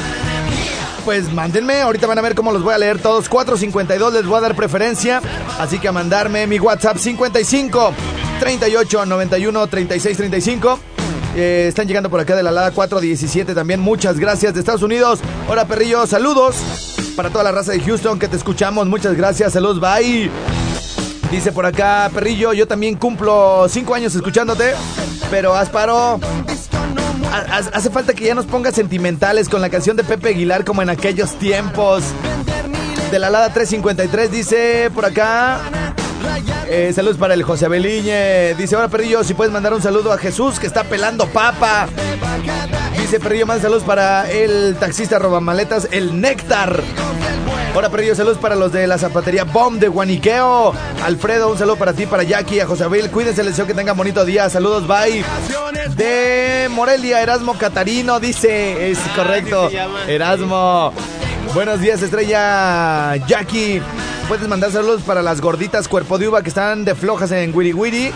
Pues 1.04 1.30
mándenme, 1.32 1.82
ahorita 1.82 2.06
van 2.06 2.18
a 2.18 2.22
ver 2.22 2.34
cómo 2.34 2.50
los 2.50 2.62
voy 2.62 2.72
a 2.72 2.78
leer 2.78 2.98
todos. 2.98 3.28
452 3.28 4.14
les 4.14 4.26
voy 4.26 4.38
a 4.38 4.40
dar 4.40 4.56
preferencia. 4.56 5.20
Así 5.58 5.78
que 5.78 5.88
a 5.88 5.92
mandarme 5.92 6.46
mi 6.46 6.58
WhatsApp 6.58 6.96
55 6.96 7.92
38 8.40 9.04
91 9.04 9.66
36 9.66 10.16
35. 10.16 10.78
Eh, 11.36 11.66
están 11.68 11.86
llegando 11.86 12.08
por 12.08 12.20
acá 12.20 12.34
de 12.36 12.42
la 12.42 12.52
Lada 12.52 12.70
417 12.70 13.54
también. 13.54 13.80
Muchas 13.80 14.18
gracias 14.18 14.54
de 14.54 14.60
Estados 14.60 14.82
Unidos. 14.82 15.20
Hola, 15.46 15.66
perrillo, 15.66 16.06
saludos 16.06 16.56
para 17.16 17.28
toda 17.28 17.44
la 17.44 17.52
raza 17.52 17.72
de 17.72 17.80
Houston 17.80 18.18
que 18.18 18.28
te 18.28 18.36
escuchamos. 18.36 18.86
Muchas 18.86 19.14
gracias, 19.14 19.52
saludos, 19.52 19.78
bye. 19.78 20.30
Dice 21.30 21.52
por 21.52 21.64
acá, 21.64 22.10
perrillo, 22.12 22.52
yo 22.52 22.66
también 22.66 22.96
cumplo 22.96 23.66
cinco 23.68 23.94
años 23.94 24.14
escuchándote, 24.16 24.72
pero 25.30 25.54
Asparo, 25.54 26.18
ha- 27.32 27.36
ha- 27.56 27.70
hace 27.72 27.88
falta 27.90 28.14
que 28.14 28.24
ya 28.24 28.34
nos 28.34 28.46
pongas 28.46 28.74
sentimentales 28.74 29.48
con 29.48 29.60
la 29.60 29.70
canción 29.70 29.96
de 29.96 30.02
Pepe 30.02 30.30
Aguilar 30.30 30.64
como 30.64 30.82
en 30.82 30.90
aquellos 30.90 31.38
tiempos. 31.38 32.02
De 33.12 33.18
la 33.20 33.30
Lada 33.30 33.52
353 33.52 34.30
dice 34.32 34.90
por 34.92 35.04
acá, 35.04 35.60
eh, 36.68 36.92
saludos 36.94 37.16
para 37.16 37.34
el 37.34 37.44
José 37.44 37.68
Beliñe. 37.68 38.54
Dice, 38.56 38.74
ahora 38.74 38.88
Perrillo, 38.88 39.22
si 39.22 39.34
puedes 39.34 39.52
mandar 39.52 39.72
un 39.72 39.82
saludo 39.82 40.12
a 40.12 40.18
Jesús 40.18 40.58
que 40.58 40.66
está 40.66 40.82
pelando 40.84 41.26
papa. 41.28 41.88
Dice 43.10 43.18
Perrillo, 43.18 43.44
más 43.44 43.60
saludos 43.60 43.82
para 43.82 44.30
el 44.30 44.76
taxista 44.78 45.18
robamaletas, 45.18 45.88
el 45.90 46.20
Néctar. 46.20 46.80
Ahora 47.74 47.90
Perrillo, 47.90 48.14
saludos 48.14 48.38
para 48.38 48.54
los 48.54 48.70
de 48.70 48.86
la 48.86 48.98
zapatería 48.98 49.42
Bomb 49.42 49.80
de 49.80 49.88
Guaniqueo. 49.88 50.72
Alfredo, 51.02 51.50
un 51.50 51.58
saludo 51.58 51.74
para 51.74 51.92
ti, 51.92 52.06
para 52.06 52.22
Jackie, 52.22 52.60
a 52.60 52.68
José 52.68 52.84
Abel. 52.84 53.10
Cuídense, 53.10 53.42
les 53.42 53.54
deseo 53.54 53.66
que 53.66 53.74
tengan 53.74 53.96
bonito 53.96 54.24
día. 54.24 54.48
Saludos, 54.48 54.86
bye. 54.86 55.24
De 55.96 56.68
Morelia, 56.70 57.20
Erasmo 57.20 57.58
Catarino, 57.58 58.20
dice, 58.20 58.92
es 58.92 59.00
correcto. 59.16 59.68
Erasmo. 60.06 60.92
Buenos 61.52 61.80
días, 61.80 62.00
estrella 62.02 63.16
Jackie. 63.26 63.82
Puedes 64.30 64.46
mandar 64.46 64.70
saludos 64.70 65.02
para 65.02 65.22
las 65.22 65.40
gorditas 65.40 65.88
cuerpo 65.88 66.16
de 66.16 66.28
uva 66.28 66.40
que 66.40 66.50
están 66.50 66.84
de 66.84 66.94
flojas 66.94 67.32
en 67.32 67.52
Wiri 67.52 67.72
Wiri 67.72 68.12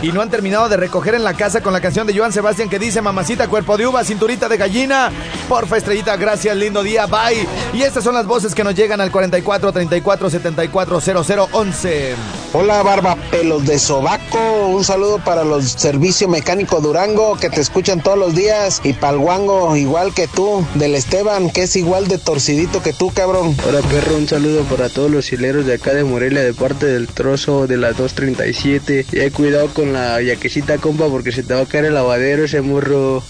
y 0.00 0.12
no 0.12 0.22
han 0.22 0.30
terminado 0.30 0.68
de 0.68 0.76
recoger 0.76 1.16
en 1.16 1.24
la 1.24 1.34
casa 1.34 1.60
con 1.60 1.72
la 1.72 1.80
canción 1.80 2.06
de 2.06 2.16
Joan 2.16 2.32
Sebastián 2.32 2.68
que 2.68 2.78
dice 2.78 3.02
Mamacita 3.02 3.48
cuerpo 3.48 3.76
de 3.76 3.84
uva, 3.84 4.04
cinturita 4.04 4.48
de 4.48 4.58
gallina. 4.58 5.10
Porfa, 5.48 5.76
estrellita, 5.76 6.16
gracias, 6.16 6.56
lindo 6.56 6.84
día, 6.84 7.06
bye. 7.06 7.48
Y 7.72 7.82
estas 7.82 8.04
son 8.04 8.14
las 8.14 8.26
voces 8.26 8.54
que 8.54 8.62
nos 8.62 8.76
llegan 8.76 9.00
al 9.00 9.10
44 9.10 9.72
34 9.72 10.30
74 10.30 11.00
00 11.00 11.48
11. 11.50 12.14
Hola 12.58 12.82
Barba 12.82 13.18
Pelos 13.30 13.66
de 13.66 13.78
Sobaco, 13.78 14.68
un 14.68 14.82
saludo 14.82 15.22
para 15.22 15.44
los 15.44 15.72
Servicio 15.72 16.26
Mecánico 16.26 16.80
Durango 16.80 17.36
que 17.36 17.50
te 17.50 17.60
escuchan 17.60 18.02
todos 18.02 18.18
los 18.18 18.34
días 18.34 18.80
y 18.82 18.94
para 18.94 19.12
el 19.12 19.18
Guango 19.18 19.76
igual 19.76 20.14
que 20.14 20.26
tú, 20.26 20.66
del 20.74 20.94
Esteban 20.94 21.50
que 21.50 21.64
es 21.64 21.76
igual 21.76 22.08
de 22.08 22.16
torcidito 22.16 22.82
que 22.82 22.94
tú 22.94 23.12
cabrón. 23.12 23.54
Hola 23.68 23.82
perro, 23.82 24.16
un 24.16 24.26
saludo 24.26 24.62
para 24.62 24.88
todos 24.88 25.10
los 25.10 25.30
hileros 25.30 25.66
de 25.66 25.74
acá 25.74 25.92
de 25.92 26.04
Morelia 26.04 26.42
de 26.42 26.54
parte 26.54 26.86
del 26.86 27.08
trozo 27.08 27.66
de 27.66 27.76
la 27.76 27.88
237. 27.88 29.04
Y 29.12 29.18
hay 29.18 29.30
cuidado 29.30 29.68
con 29.74 29.92
la 29.92 30.22
yaquecita 30.22 30.78
compa 30.78 31.08
porque 31.08 31.32
se 31.32 31.42
te 31.42 31.52
va 31.52 31.60
a 31.60 31.66
caer 31.66 31.84
el 31.84 31.94
lavadero 31.94 32.46
ese 32.46 32.62
morro. 32.62 33.22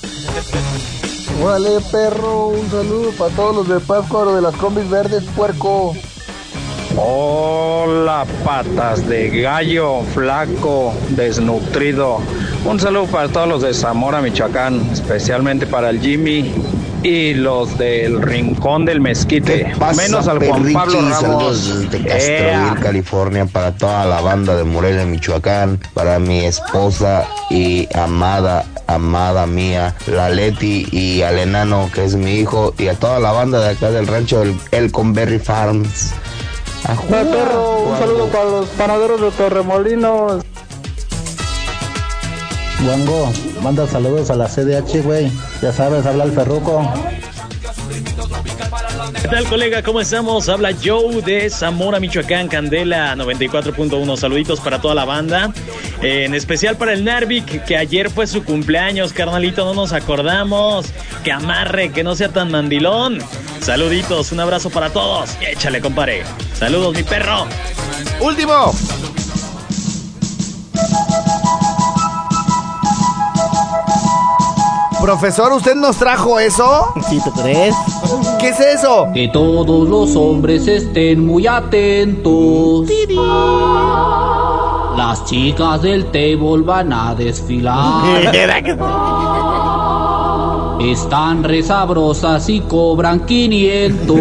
Órale, 1.42 1.80
perro, 1.90 2.46
un 2.46 2.70
saludo 2.70 3.10
para 3.18 3.34
todos 3.34 3.56
los 3.56 3.68
de 3.68 3.80
Pátzcuaro 3.80 4.36
de 4.36 4.42
las 4.42 4.54
combis 4.54 4.88
verdes, 4.88 5.24
puerco. 5.34 5.96
Hola, 6.94 8.24
patas 8.44 9.08
de 9.08 9.40
gallo, 9.40 10.02
flaco, 10.14 10.94
desnutrido. 11.10 12.20
Un 12.64 12.80
saludo 12.80 13.06
para 13.06 13.28
todos 13.28 13.48
los 13.48 13.62
de 13.62 13.74
Zamora, 13.74 14.20
Michoacán, 14.20 14.88
especialmente 14.92 15.66
para 15.66 15.90
el 15.90 16.00
Jimmy 16.00 16.52
y 17.02 17.34
los 17.34 17.76
del 17.78 18.22
Rincón 18.22 18.84
del 18.84 19.00
Mezquite. 19.00 19.74
Menos 19.96 20.26
al 20.28 20.38
Juan 20.44 20.72
Pablo 20.72 21.00
Ramos. 21.02 21.20
Saludos 21.20 21.90
desde 21.90 22.04
Castroville, 22.04 22.80
California, 22.80 23.46
para 23.46 23.72
toda 23.72 24.06
la 24.06 24.20
banda 24.20 24.56
de 24.56 24.64
Morelia, 24.64 25.04
Michoacán, 25.04 25.78
para 25.94 26.18
mi 26.18 26.44
esposa 26.44 27.26
y 27.50 27.88
amada, 27.94 28.64
amada 28.86 29.46
mía, 29.46 29.94
la 30.06 30.30
Leti 30.30 30.88
y 30.90 31.22
al 31.22 31.38
enano, 31.38 31.90
que 31.94 32.04
es 32.04 32.16
mi 32.16 32.36
hijo, 32.36 32.74
y 32.78 32.88
a 32.88 32.94
toda 32.94 33.20
la 33.20 33.32
banda 33.32 33.60
de 33.60 33.70
acá 33.70 33.90
del 33.90 34.06
rancho 34.06 34.42
El, 34.42 34.56
El 34.72 34.90
Conberry 34.90 35.38
Hola, 36.88 37.24
perro, 37.24 37.78
un 37.80 37.98
saludo 37.98 38.26
para 38.28 38.44
los 38.44 38.68
panaderos 38.68 39.20
de 39.20 39.30
Torremolinos. 39.32 40.44
Wango, 42.86 43.32
manda 43.60 43.88
saludos 43.88 44.30
a 44.30 44.36
la 44.36 44.46
CDH, 44.46 45.02
güey. 45.02 45.32
Ya 45.60 45.72
sabes, 45.72 46.06
habla 46.06 46.22
el 46.24 46.32
ferruco. 46.32 46.88
¿Qué 49.26 49.32
tal, 49.32 49.48
colega? 49.48 49.82
¿Cómo 49.82 50.00
estamos? 50.00 50.48
Habla 50.48 50.70
Joe 50.84 51.20
de 51.20 51.50
Zamora, 51.50 51.98
Michoacán, 51.98 52.46
Candela 52.46 53.16
94.1. 53.16 54.16
Saluditos 54.16 54.60
para 54.60 54.80
toda 54.80 54.94
la 54.94 55.04
banda. 55.04 55.52
Eh, 56.00 56.26
en 56.26 56.34
especial 56.36 56.76
para 56.76 56.92
el 56.92 57.02
Narvik, 57.02 57.64
que 57.64 57.76
ayer 57.76 58.08
fue 58.08 58.28
su 58.28 58.44
cumpleaños, 58.44 59.12
carnalito. 59.12 59.64
No 59.64 59.74
nos 59.74 59.92
acordamos. 59.92 60.86
Que 61.24 61.32
amarre, 61.32 61.90
que 61.90 62.04
no 62.04 62.14
sea 62.14 62.28
tan 62.28 62.52
mandilón. 62.52 63.18
Saluditos, 63.60 64.30
un 64.30 64.38
abrazo 64.38 64.70
para 64.70 64.90
todos. 64.90 65.36
Échale, 65.40 65.80
compadre. 65.80 66.22
Saludos, 66.54 66.94
mi 66.94 67.02
perro. 67.02 67.48
Último. 68.20 68.72
Profesor, 75.06 75.52
¿usted 75.52 75.76
nos 75.76 75.98
trajo 75.98 76.40
eso? 76.40 76.92
¿Sí, 77.08 77.20
tú 77.22 77.30
crees? 77.40 77.76
¿Qué 78.40 78.48
es 78.48 78.58
eso? 78.58 79.06
Que 79.14 79.28
todos 79.28 79.88
los 79.88 80.16
hombres 80.16 80.66
estén 80.66 81.24
muy 81.24 81.46
atentos. 81.46 82.88
Las 84.96 85.24
chicas 85.24 85.82
del 85.82 86.06
table 86.06 86.62
van 86.64 86.92
a 86.92 87.14
desfilar. 87.14 88.34
Están 90.80 91.44
resabrosas 91.44 92.48
y 92.48 92.58
cobran 92.62 93.20
500. 93.20 94.16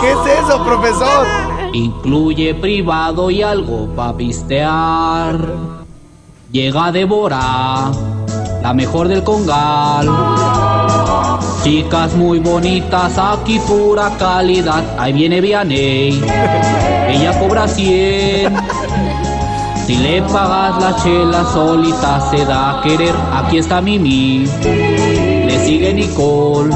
¿Qué 0.00 0.10
es 0.10 0.18
eso, 0.42 0.64
profesor? 0.64 1.24
Incluye 1.72 2.52
privado 2.56 3.30
y 3.30 3.42
algo 3.42 3.86
para 3.94 4.16
pistear. 4.16 5.38
Llega 6.50 6.90
Débora, 6.90 7.92
la 8.62 8.72
mejor 8.74 9.08
del 9.08 9.22
congal. 9.22 10.08
Chicas 11.62 12.14
muy 12.14 12.38
bonitas, 12.38 13.18
aquí 13.18 13.58
pura 13.60 14.10
calidad. 14.18 14.82
Ahí 14.98 15.12
viene 15.12 15.40
Vianey, 15.40 16.22
ella 17.08 17.38
cobra 17.38 17.66
100. 17.68 18.56
Si 19.86 19.96
le 19.96 20.20
pagas 20.22 20.82
la 20.82 20.96
chela 21.02 21.44
solita 21.52 22.20
se 22.30 22.44
da 22.44 22.78
a 22.78 22.82
querer. 22.82 23.14
Aquí 23.32 23.58
está 23.58 23.80
Mimi, 23.80 24.46
le 24.62 25.64
sigue 25.64 25.94
Nicole. 25.94 26.74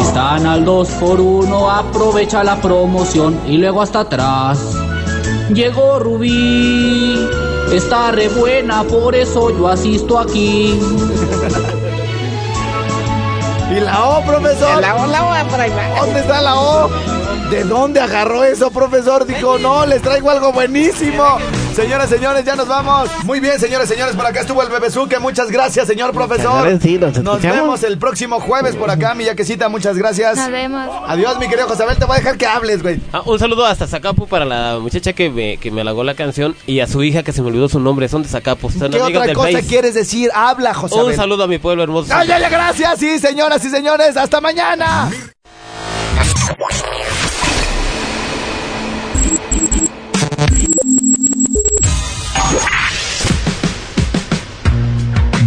Están 0.00 0.46
al 0.46 0.64
2 0.64 0.88
por 1.00 1.20
1 1.20 1.70
aprovecha 1.70 2.44
la 2.44 2.56
promoción 2.56 3.38
y 3.46 3.56
luego 3.58 3.80
hasta 3.80 4.00
atrás. 4.00 4.58
Llegó 5.54 5.98
Rubí, 5.98 7.14
está 7.76 8.12
re 8.12 8.28
buena, 8.28 8.82
por 8.84 9.14
eso 9.14 9.50
yo 9.50 9.68
asisto 9.68 10.18
aquí. 10.18 10.78
¿Y 13.70 13.80
la 13.80 14.04
O, 14.06 14.24
profesor? 14.24 14.80
La 14.80 14.96
O, 14.96 15.06
la 15.06 15.24
O, 15.24 15.48
por 15.48 15.60
ahí 15.60 15.70
va. 15.70 16.00
¿Dónde 16.00 16.20
está 16.20 16.42
la 16.42 16.54
O? 16.56 16.90
¿De 17.50 17.64
dónde 17.64 18.00
agarró 18.00 18.44
eso, 18.44 18.70
profesor? 18.70 19.26
Dijo, 19.26 19.58
no, 19.58 19.86
les 19.86 20.02
traigo 20.02 20.30
algo 20.30 20.52
buenísimo. 20.52 21.38
Señoras, 21.74 22.10
señores, 22.10 22.44
ya 22.44 22.54
nos 22.54 22.68
vamos. 22.68 23.08
Muy 23.24 23.40
bien, 23.40 23.58
señores, 23.58 23.88
señores, 23.88 24.14
por 24.14 24.26
acá 24.26 24.40
estuvo 24.40 24.62
el 24.62 24.68
Bebezuque. 24.68 25.18
Muchas 25.18 25.50
gracias, 25.50 25.86
señor 25.86 26.12
profesor. 26.12 26.68
gracias, 26.68 26.82
sí, 26.82 26.98
nos 26.98 27.18
Nos 27.22 27.40
vemos 27.40 27.82
el 27.82 27.96
próximo 27.98 28.40
jueves 28.40 28.76
por 28.76 28.90
acá, 28.90 29.14
mi 29.14 29.24
yaquecita. 29.24 29.70
Muchas 29.70 29.96
gracias. 29.96 30.36
Nos 30.36 30.50
vemos. 30.50 30.90
Adiós, 31.06 31.38
mi 31.38 31.48
querido 31.48 31.66
Josabel. 31.68 31.96
Te 31.96 32.04
voy 32.04 32.16
a 32.16 32.18
dejar 32.18 32.36
que 32.36 32.46
hables, 32.46 32.82
güey. 32.82 33.00
Ah, 33.12 33.22
un 33.24 33.38
saludo 33.38 33.64
hasta 33.64 33.86
Zacapu 33.86 34.26
para 34.26 34.44
la 34.44 34.78
muchacha 34.80 35.14
que 35.14 35.30
me, 35.30 35.56
que 35.56 35.70
me 35.70 35.80
halagó 35.80 36.04
la 36.04 36.14
canción 36.14 36.54
y 36.66 36.80
a 36.80 36.86
su 36.86 37.02
hija 37.02 37.22
que 37.22 37.32
se 37.32 37.40
me 37.40 37.48
olvidó 37.48 37.70
su 37.70 37.80
nombre. 37.80 38.06
Son 38.08 38.22
de 38.22 38.28
Zacapu. 38.28 38.70
Son 38.70 38.90
¿Qué 38.90 39.00
otra 39.00 39.22
del 39.22 39.34
cosa 39.34 39.62
quieres 39.62 39.94
decir? 39.94 40.30
Habla, 40.34 40.74
Josabel. 40.74 41.06
Un 41.06 41.16
saludo 41.16 41.44
a 41.44 41.46
mi 41.46 41.58
pueblo 41.58 41.82
hermoso. 41.82 42.12
¡Ay, 42.14 42.30
ay, 42.30 42.42
ay, 42.42 42.50
gracias! 42.50 42.98
Sí, 42.98 43.18
señoras 43.18 43.64
y 43.64 43.70
señores, 43.70 44.16
hasta 44.16 44.40
mañana. 44.42 45.10